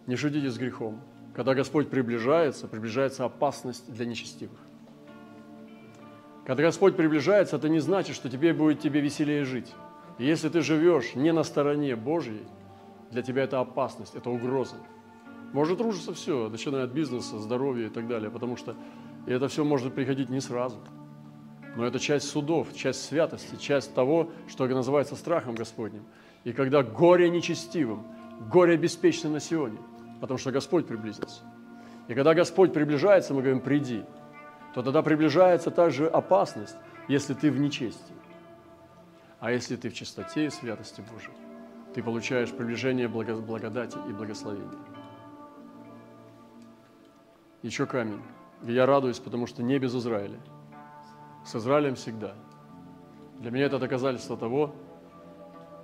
Не 0.07 0.15
шутите 0.15 0.49
с 0.49 0.57
грехом. 0.57 1.01
Когда 1.33 1.53
Господь 1.53 1.89
приближается, 1.89 2.67
приближается 2.67 3.25
опасность 3.25 3.91
для 3.93 4.05
нечестивых. 4.05 4.59
Когда 6.45 6.63
Господь 6.63 6.97
приближается, 6.97 7.55
это 7.55 7.69
не 7.69 7.79
значит, 7.79 8.15
что 8.15 8.29
тебе 8.29 8.53
будет 8.53 8.79
тебе 8.79 8.99
веселее 8.99 9.45
жить. 9.45 9.73
И 10.17 10.25
если 10.25 10.49
ты 10.49 10.61
живешь 10.61 11.15
не 11.15 11.31
на 11.31 11.43
стороне 11.43 11.95
Божьей, 11.95 12.45
для 13.11 13.21
тебя 13.21 13.43
это 13.43 13.59
опасность, 13.59 14.15
это 14.15 14.29
угроза. 14.29 14.75
Может 15.53 15.81
рушиться 15.81 16.13
все, 16.13 16.49
начиная 16.49 16.85
от 16.85 16.91
бизнеса, 16.91 17.37
здоровья 17.39 17.87
и 17.87 17.89
так 17.89 18.07
далее, 18.07 18.31
потому 18.31 18.55
что 18.55 18.75
это 19.27 19.47
все 19.47 19.63
может 19.63 19.93
приходить 19.93 20.29
не 20.29 20.39
сразу. 20.39 20.77
Но 21.75 21.85
это 21.85 21.99
часть 21.99 22.27
судов, 22.29 22.73
часть 22.73 23.05
святости, 23.05 23.55
часть 23.57 23.93
того, 23.93 24.31
что 24.47 24.67
называется 24.67 25.15
страхом 25.15 25.55
Господним. 25.55 26.03
И 26.43 26.53
когда 26.53 26.83
горе 26.83 27.29
нечестивым, 27.29 28.03
горе 28.49 28.77
беспечным 28.77 29.33
на 29.33 29.39
Сионе, 29.39 29.79
потому 30.19 30.37
что 30.37 30.51
Господь 30.51 30.87
приблизился. 30.87 31.41
И 32.07 32.13
когда 32.13 32.33
Господь 32.33 32.73
приближается, 32.73 33.33
мы 33.33 33.41
говорим 33.41 33.61
«приди», 33.61 34.03
то 34.73 34.81
тогда 34.81 35.01
приближается 35.01 35.69
также 35.71 36.07
опасность, 36.07 36.75
если 37.07 37.33
ты 37.33 37.51
в 37.51 37.59
нечестии. 37.59 38.15
А 39.39 39.51
если 39.51 39.75
ты 39.75 39.89
в 39.89 39.93
чистоте 39.93 40.45
и 40.45 40.49
святости 40.49 41.01
Божией, 41.01 41.35
ты 41.93 42.01
получаешь 42.01 42.51
приближение 42.51 43.07
благодати 43.07 43.97
и 44.07 44.13
благословения. 44.13 44.79
Еще 47.63 47.85
камень. 47.85 48.21
И 48.63 48.73
я 48.73 48.85
радуюсь, 48.85 49.19
потому 49.19 49.47
что 49.47 49.61
не 49.61 49.77
без 49.77 49.95
Израиля. 49.95 50.39
С 51.45 51.55
Израилем 51.55 51.95
всегда. 51.95 52.35
Для 53.39 53.51
меня 53.51 53.65
это 53.65 53.79
доказательство 53.79 54.37
того, 54.37 54.73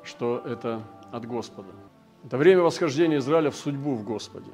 что 0.03 0.41
это 0.45 0.83
от 1.11 1.25
Господа. 1.25 1.73
Это 2.27 2.35
время 2.35 2.61
восхождения 2.61 3.19
Израиля 3.19 3.51
в 3.51 3.55
судьбу 3.55 3.95
в 3.95 4.03
Господе. 4.03 4.51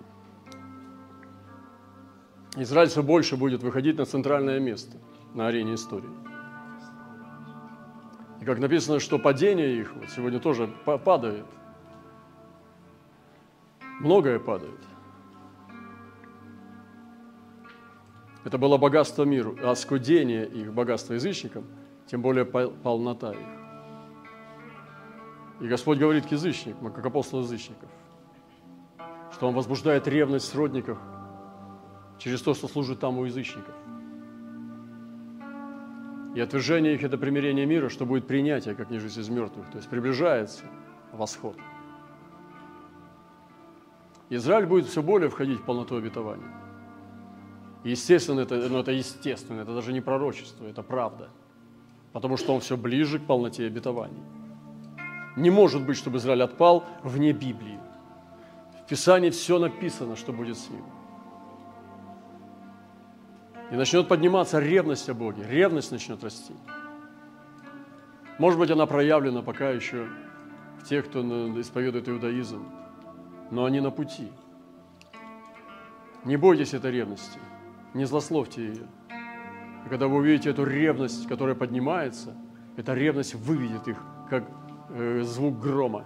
Израиль 2.56 2.90
все 2.90 3.02
больше 3.02 3.36
будет 3.36 3.64
выходить 3.64 3.98
на 3.98 4.06
центральное 4.06 4.60
место 4.60 4.98
на 5.34 5.48
арене 5.48 5.74
истории. 5.74 6.12
И 8.42 8.46
как 8.46 8.60
написано, 8.60 9.00
что 9.00 9.18
падение 9.18 9.76
их 9.76 9.92
вот 9.96 10.08
сегодня 10.12 10.40
тоже 10.40 10.68
падает. 10.68 11.48
Многое 14.02 14.38
падает. 14.38 14.80
Это 18.44 18.60
было 18.60 18.78
богатство 18.78 19.24
миру, 19.24 19.58
а 19.64 19.74
скудение 19.74 20.46
их 20.46 20.72
богатства 20.72 21.16
язычникам, 21.16 21.66
тем 22.06 22.22
более 22.22 22.46
полнота 22.46 23.32
их. 23.32 23.63
И 25.64 25.68
Господь 25.70 25.98
говорит 25.98 26.26
к 26.26 26.32
язычникам, 26.34 26.92
как 26.92 27.06
апостол 27.06 27.40
язычников, 27.40 27.90
что 29.32 29.48
Он 29.48 29.56
возбуждает 29.56 30.06
ревность 30.10 30.50
сродников 30.50 30.98
через 32.20 32.42
то, 32.42 32.54
что 32.54 32.68
служит 32.68 33.00
там 33.00 33.18
у 33.18 33.24
язычников. 33.24 33.74
И 36.36 36.42
отвержение 36.42 36.96
их– 36.96 37.04
это 37.06 37.18
примирение 37.18 37.66
мира, 37.66 37.88
что 37.88 38.06
будет 38.06 38.28
принятие, 38.28 38.76
как 38.76 38.90
не 38.90 39.00
жизнь 39.00 39.22
из 39.22 39.30
мертвых. 39.30 39.70
То 39.70 39.78
есть 39.78 39.90
приближается 39.90 40.66
восход. 41.14 41.56
Израиль 44.30 44.66
будет 44.66 44.88
все 44.88 45.02
более 45.02 45.30
входить 45.30 45.62
в 45.62 45.64
полноту 45.64 45.96
обетования. 45.96 46.52
Естественно, 47.86 48.42
это, 48.42 48.56
ну, 48.68 48.80
это 48.80 48.92
естественно, 48.92 49.62
это 49.62 49.74
даже 49.74 49.94
не 49.94 50.02
пророчество, 50.02 50.66
это 50.66 50.84
правда. 50.84 51.30
Потому 52.12 52.36
что 52.36 52.54
он 52.54 52.60
все 52.60 52.76
ближе 52.76 53.18
к 53.18 53.26
полноте 53.26 53.66
обетований. 53.66 54.43
Не 55.36 55.50
может 55.50 55.86
быть, 55.86 55.98
чтобы 55.98 56.18
Израиль 56.18 56.44
отпал 56.44 56.84
вне 57.04 57.32
Библии. 57.32 57.80
В 58.84 58.88
Писании 58.88 59.30
все 59.30 59.60
написано, 59.60 60.16
что 60.16 60.34
будет 60.34 60.58
с 60.58 60.70
ним. 60.70 60.84
И 63.72 63.76
начнет 63.76 64.08
подниматься 64.08 64.60
ревность 64.60 65.10
о 65.10 65.14
Боге, 65.14 65.44
ревность 65.48 65.92
начнет 65.92 66.24
расти. 66.24 66.54
Может 68.38 68.60
быть, 68.60 68.70
она 68.70 68.86
проявлена 68.86 69.42
пока 69.42 69.70
еще 69.70 70.08
в 70.80 70.84
тех, 70.84 71.06
кто 71.06 71.22
исповедует 71.60 72.10
иудаизм, 72.10 72.68
но 73.50 73.66
они 73.66 73.80
на 73.80 73.90
пути. 73.90 74.32
Не 76.26 76.38
бойтесь 76.38 76.74
этой 76.74 76.92
ревности, 76.92 77.40
не 77.94 78.06
злословьте 78.06 78.66
ее. 78.66 78.88
И 79.86 79.90
когда 79.90 80.08
вы 80.08 80.18
увидите 80.18 80.50
эту 80.50 80.66
ревность, 80.66 81.28
которая 81.28 81.56
поднимается, 81.56 82.36
эта 82.78 82.94
ревность 82.94 83.36
выведет 83.36 83.88
их, 83.88 83.98
как 84.30 84.44
э, 84.94 85.22
звук 85.24 85.60
грома. 85.60 86.06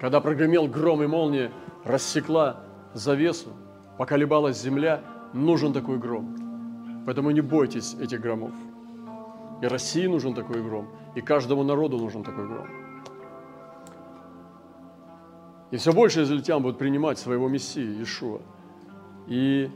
Когда 0.00 0.20
прогремел 0.20 0.68
гром 0.68 1.02
и 1.02 1.06
молния, 1.06 1.50
рассекла 1.84 2.60
завесу, 2.94 3.50
поколебалась 3.96 4.60
земля, 4.60 5.02
нужен 5.32 5.72
такой 5.72 5.98
гром. 5.98 7.02
Поэтому 7.06 7.30
не 7.30 7.40
бойтесь 7.40 7.94
этих 7.94 8.20
громов. 8.20 8.52
И 9.62 9.66
России 9.66 10.06
нужен 10.06 10.34
такой 10.34 10.62
гром, 10.62 10.88
и 11.16 11.20
каждому 11.20 11.64
народу 11.64 11.98
нужен 11.98 12.22
такой 12.22 12.46
гром. 12.46 12.68
И 15.70 15.76
все 15.76 15.92
больше 15.92 16.22
израильтян 16.22 16.62
будут 16.62 16.78
принимать 16.78 17.18
своего 17.18 17.48
Мессию, 17.48 17.94
Иешуа. 17.94 18.40
И... 19.26 19.70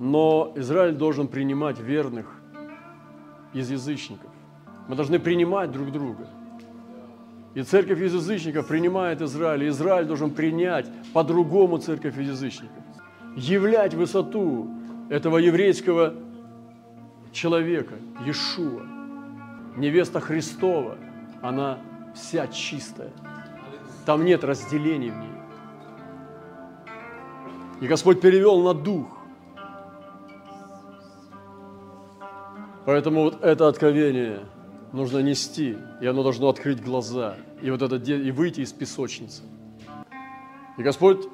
Но 0.00 0.52
Израиль 0.56 0.94
должен 0.94 1.28
принимать 1.28 1.78
верных 1.78 2.33
из 3.54 3.70
язычников. 3.70 4.30
Мы 4.88 4.96
должны 4.96 5.18
принимать 5.18 5.72
друг 5.72 5.90
друга– 5.90 6.28
и 7.54 7.62
церковь 7.62 8.00
из 8.00 8.12
язычников 8.12 8.66
принимает 8.66 9.22
Израиль, 9.22 9.64
и 9.64 9.68
Израиль 9.68 10.06
должен 10.06 10.32
принять 10.32 10.86
по-другому 11.12 11.78
церковь 11.78 12.18
из 12.18 12.28
язычников. 12.28 12.82
Являть 13.36 13.94
высоту 13.94 14.68
этого 15.08 15.38
еврейского 15.38 16.14
человека, 17.32 17.94
Иешуа. 18.24 18.82
Невеста 19.76 20.20
Христова, 20.20 20.98
она 21.42 21.78
вся 22.14 22.48
чистая. 22.48 23.10
Там 24.04 24.24
нет 24.24 24.42
разделений 24.44 25.10
в 25.10 25.18
ней. 25.18 25.30
И 27.80 27.86
Господь 27.86 28.20
перевел 28.20 28.62
на 28.62 28.74
дух. 28.74 29.23
Поэтому 32.86 33.22
вот 33.22 33.42
это 33.42 33.68
откровение– 33.68 34.40
нужно 34.94 35.18
нести, 35.18 35.76
и 36.00 36.06
оно 36.06 36.22
должно 36.22 36.48
открыть 36.48 36.82
глаза, 36.82 37.36
и 37.60 37.70
вот 37.70 37.82
это 37.82 37.96
и 37.96 38.30
выйти 38.30 38.60
из 38.60 38.72
песочницы. 38.72 39.42
И 40.78 40.82
Господь, 40.82 41.26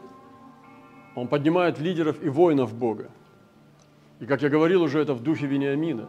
Он 1.14 1.28
поднимает 1.28 1.78
лидеров 1.78 2.22
и 2.22 2.28
воинов 2.28 2.74
Бога. 2.74 3.10
И 4.18 4.26
как 4.26 4.42
я 4.42 4.48
говорил 4.48 4.82
уже, 4.82 4.98
это 4.98 5.12
в 5.12 5.22
духе 5.22 5.46
Вениамина. 5.46 6.08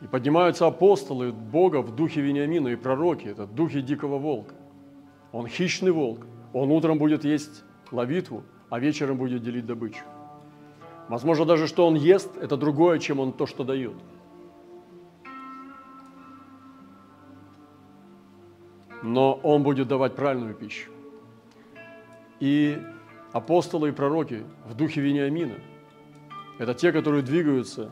И 0.00 0.06
поднимаются 0.06 0.66
апостолы 0.66 1.32
Бога 1.32 1.80
в 1.82 1.94
духе 1.94 2.20
Вениамина 2.20 2.68
и 2.68 2.76
пророки, 2.76 3.28
это 3.28 3.46
духе 3.46 3.80
дикого 3.80 4.18
волка. 4.18 4.54
Он 5.32 5.46
хищный 5.46 5.92
волк, 5.92 6.26
он 6.52 6.70
утром 6.70 6.98
будет 6.98 7.24
есть 7.24 7.62
ловитву, 7.92 8.42
а 8.70 8.80
вечером 8.80 9.18
будет 9.18 9.42
делить 9.42 9.66
добычу. 9.66 10.02
Возможно 11.08 11.44
даже, 11.44 11.66
что 11.66 11.86
он 11.86 11.94
ест, 11.94 12.36
это 12.36 12.56
другое, 12.56 12.98
чем 12.98 13.20
он 13.20 13.32
то, 13.32 13.46
что 13.46 13.64
дает– 13.64 13.94
но 19.02 19.34
Он 19.42 19.62
будет 19.62 19.88
давать 19.88 20.14
правильную 20.14 20.54
пищу. 20.54 20.90
И 22.40 22.78
апостолы 23.32 23.88
и 23.88 23.92
пророки 23.92 24.44
в 24.66 24.74
духе 24.74 25.00
Вениамина– 25.00 25.54
это 26.58 26.74
те, 26.74 26.92
которые 26.92 27.22
двигаются 27.22 27.90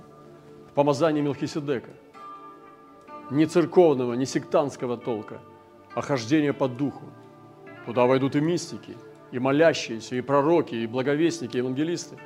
в 0.71 0.73
помазании 0.73 1.23
Мелхиседека. 1.23 1.91
Не 3.31 3.47
церковного, 3.47 4.15
не 4.15 4.27
сектантского 4.27 4.97
толка, 4.97 5.41
а 5.95 6.01
хождение 6.01 6.53
по 6.53 6.69
духу. 6.69 7.05
Туда 7.87 8.07
войдут 8.07 8.37
и 8.37 8.41
мистики, 8.41 8.97
и 9.33 9.39
молящиеся, 9.39 10.17
и 10.17 10.21
пророки, 10.21 10.75
и 10.75 10.87
благовестники, 10.87 11.57
и 11.57 11.59
евангелисты. 11.59 12.17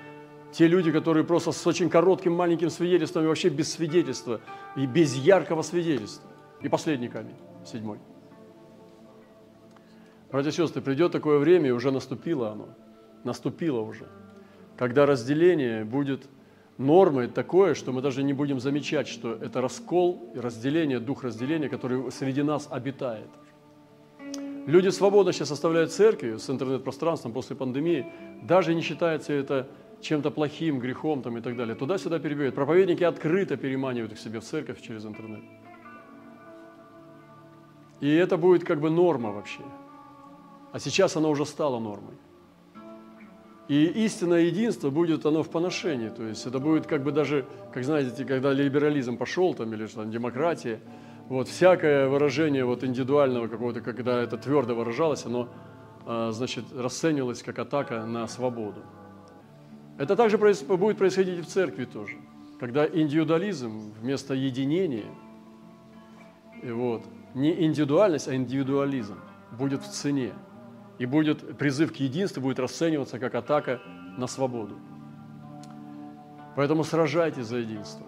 Те 0.52 0.66
люди, 0.66 0.90
которые 0.90 1.24
просто 1.24 1.52
с 1.52 1.66
очень 1.66 1.88
коротким 1.88 2.34
маленьким 2.34 2.70
свидетельством 2.70 3.24
и 3.24 3.26
вообще 3.26 3.48
без 3.48 3.72
свидетельства, 3.72 4.40
и 4.76 4.86
без 4.86 5.14
яркого 5.14 5.62
свидетельства. 5.62 6.28
И 6.60 6.68
последний 6.68 7.08
камень, 7.08 7.36
седьмой– 7.64 7.98
Братья 10.30 10.50
и 10.50 10.52
сестры, 10.52 10.80
придет 10.80 11.10
такое 11.10 11.38
время, 11.38 11.68
и 11.68 11.72
уже 11.72 11.90
наступило 11.90 12.52
оно, 12.52 12.68
наступило 13.24 13.80
уже, 13.80 14.06
когда 14.76 15.04
разделение 15.04 15.84
будет 15.84 16.28
нормой 16.78 17.26
такое, 17.26 17.74
что 17.74 17.90
мы 17.90 18.00
даже 18.00 18.22
не 18.22 18.32
будем 18.32 18.60
замечать, 18.60 19.08
что 19.08 19.34
это 19.34 19.60
раскол 19.60 20.30
и 20.36 20.38
разделение, 20.38 21.00
дух 21.00 21.24
разделения, 21.24 21.68
который 21.68 22.12
среди 22.12 22.42
нас 22.42 22.68
обитает. 22.70 23.28
Люди 24.66 24.88
свободно 24.90 25.32
сейчас 25.32 25.48
составляют 25.48 25.90
церкви 25.90 26.36
с 26.36 26.48
интернет-пространством 26.48 27.32
после 27.32 27.56
пандемии, 27.56 28.06
даже 28.44 28.72
не 28.72 28.82
считается 28.82 29.32
это 29.32 29.66
чем-то 30.00 30.30
плохим, 30.30 30.78
грехом 30.78 31.22
там 31.22 31.38
и 31.38 31.40
так 31.40 31.56
далее. 31.56 31.74
Туда-сюда 31.74 32.18
перебегают. 32.18 32.54
Проповедники 32.54 33.04
открыто 33.04 33.56
переманивают 33.56 34.12
их 34.12 34.18
себе 34.18 34.40
в 34.40 34.44
церковь 34.44 34.80
через 34.80 35.04
интернет. 35.04 35.42
И 38.00 38.10
это 38.10 38.36
будет 38.36 38.64
как 38.64 38.80
бы 38.80 38.90
норма 38.90 39.30
вообще. 39.30 39.62
А 40.72 40.78
сейчас 40.78 41.16
оно 41.16 41.30
уже 41.30 41.44
стало 41.44 41.78
нормой. 41.78 42.14
И 43.68 43.84
истинное 44.04 44.40
единство 44.40 44.90
будет 44.90 45.26
оно 45.26 45.42
в 45.42 45.50
поношении. 45.50 46.08
То 46.08 46.24
есть 46.24 46.46
это 46.46 46.58
будет 46.58 46.86
как 46.86 47.04
бы 47.04 47.12
даже, 47.12 47.44
как 47.72 47.84
знаете, 47.84 48.24
когда 48.24 48.52
либерализм 48.52 49.16
пошел 49.16 49.54
там 49.54 49.72
или 49.74 49.86
что, 49.86 50.04
демократия, 50.04 50.80
вот 51.28 51.46
всякое 51.46 52.08
выражение 52.08 52.64
вот 52.64 52.82
индивидуального 52.82 53.46
какого-то, 53.46 53.80
когда 53.80 54.20
это 54.20 54.36
твердо 54.36 54.74
выражалось, 54.74 55.24
оно, 55.26 55.48
а, 56.04 56.32
значит, 56.32 56.64
расценивалось 56.74 57.42
как 57.42 57.60
атака 57.60 58.04
на 58.06 58.26
свободу. 58.26 58.82
Это 60.00 60.16
также 60.16 60.38
будет 60.38 60.98
происходить 60.98 61.38
и 61.38 61.42
в 61.42 61.46
церкви 61.46 61.84
тоже, 61.84 62.16
когда 62.58 62.86
индивидуализм 62.86 63.92
вместо 64.00 64.34
единения, 64.34 65.10
и 66.62 66.70
вот, 66.70 67.04
не 67.34 67.64
индивидуальность, 67.64 68.26
а 68.26 68.34
индивидуализм 68.34 69.16
будет 69.56 69.82
в 69.82 69.88
цене– 69.88 70.32
и 71.00 71.06
будет 71.06 71.56
призыв 71.56 71.94
к 71.94 71.96
единству 71.96 72.42
будет 72.42 72.58
расцениваться 72.58 73.18
как 73.18 73.34
атака 73.34 73.80
на 74.18 74.26
свободу. 74.26 74.78
Поэтому 76.54 76.84
сражайтесь 76.84 77.46
за 77.46 77.56
единство. 77.56 78.04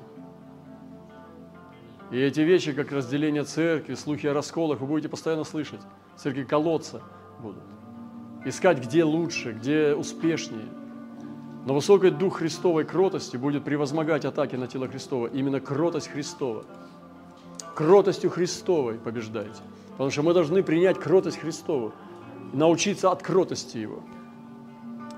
И 2.11 2.19
эти 2.19 2.41
вещи, 2.41 2.75
как 2.75 2.93
разделение 2.93 3.45
церкви, 3.45 3.95
слухи 3.95 4.27
о 4.27 4.35
расколах, 4.35 4.81
вы 4.81 4.87
будете 4.87 5.09
постоянно 5.09 5.45
слышать. 5.45 5.81
Церкви 6.17 6.45
колоться 6.45 7.01
будут. 7.41 7.65
Искать, 8.45 8.85
где 8.85 9.05
лучше, 9.05 9.53
где 9.53 9.95
успешнее. 9.95 10.69
Но 11.65 11.75
высокий 11.75 12.11
дух 12.11 12.39
Христовой 12.39 12.85
кротости 12.85 13.37
будет 13.37 13.65
превозмогать 13.65 14.25
атаки 14.25 14.57
на 14.57 14.67
тело 14.67 14.89
Христова. 14.89 15.29
Именно 15.29 15.61
кротость 15.61 16.09
Христова. 16.09 16.65
Кротостью 17.75 18.31
Христовой 18.31 18.95
побеждайте. 18.95 19.63
Потому 19.93 20.11
что 20.11 20.23
мы 20.23 20.35
должны 20.35 20.63
принять 20.63 20.99
кротость 20.99 21.39
Христову 21.39 21.93
научиться 22.53 23.11
от 23.11 23.23
кротости 23.23 23.79
Его. 23.79 24.03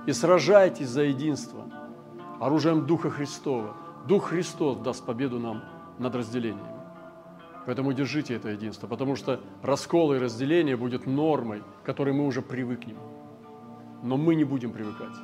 И 0.07 0.13
сражайтесь 0.13 0.89
за 0.89 1.05
единство 1.05 1.65
оружием 2.41 2.87
Духа 2.87 3.11
Христова. 3.11 3.75
Дух 4.07 4.27
Христос 4.29 4.77
даст 4.79 5.05
победу 5.07 5.39
нам 5.39 5.65
над 5.99 6.15
разделениями. 6.15 6.75
Поэтому 7.65 7.95
держите 7.95 8.35
это 8.35 8.51
единство, 8.51 8.87
потому 8.87 9.17
что 9.17 9.41
раскол 9.63 10.13
и 10.13 10.19
разделение 10.19 10.77
будет 10.77 11.07
нормой, 11.07 11.63
к 11.83 11.87
которой 11.87 12.13
мы 12.13 12.27
уже 12.27 12.43
привыкнем. 12.43 12.99
Но 14.03 14.19
мы 14.19 14.35
не 14.35 14.45
будем 14.45 14.73
привыкать. 14.73 15.15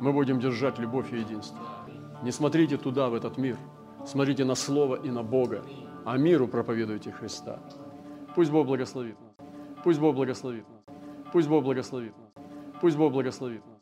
Мы 0.00 0.12
будем 0.12 0.40
держать 0.40 0.78
любовь 0.78 1.12
и 1.12 1.18
единство. 1.18 1.58
Не 2.22 2.30
смотрите 2.30 2.76
туда, 2.76 3.08
в 3.08 3.14
этот 3.14 3.38
мир. 3.38 3.56
Смотрите 4.04 4.44
на 4.44 4.54
Слово 4.54 4.96
и 4.96 5.10
на 5.10 5.22
Бога, 5.22 5.64
а 6.04 6.16
миру 6.16 6.46
проповедуйте 6.46 7.10
Христа. 7.10 7.58
Пусть 8.34 8.50
Бог 8.50 8.66
благословит 8.66 9.16
нас. 9.20 9.48
Пусть 9.82 9.98
Бог 9.98 10.14
благословит 10.14 10.66
нас. 10.68 10.96
Пусть 11.32 11.48
Бог 11.48 11.64
благословит 11.64 12.16
нас. 12.16 12.44
Пусть 12.80 12.96
Бог 12.96 13.12
благословит 13.12 13.66
нас. 13.66 13.75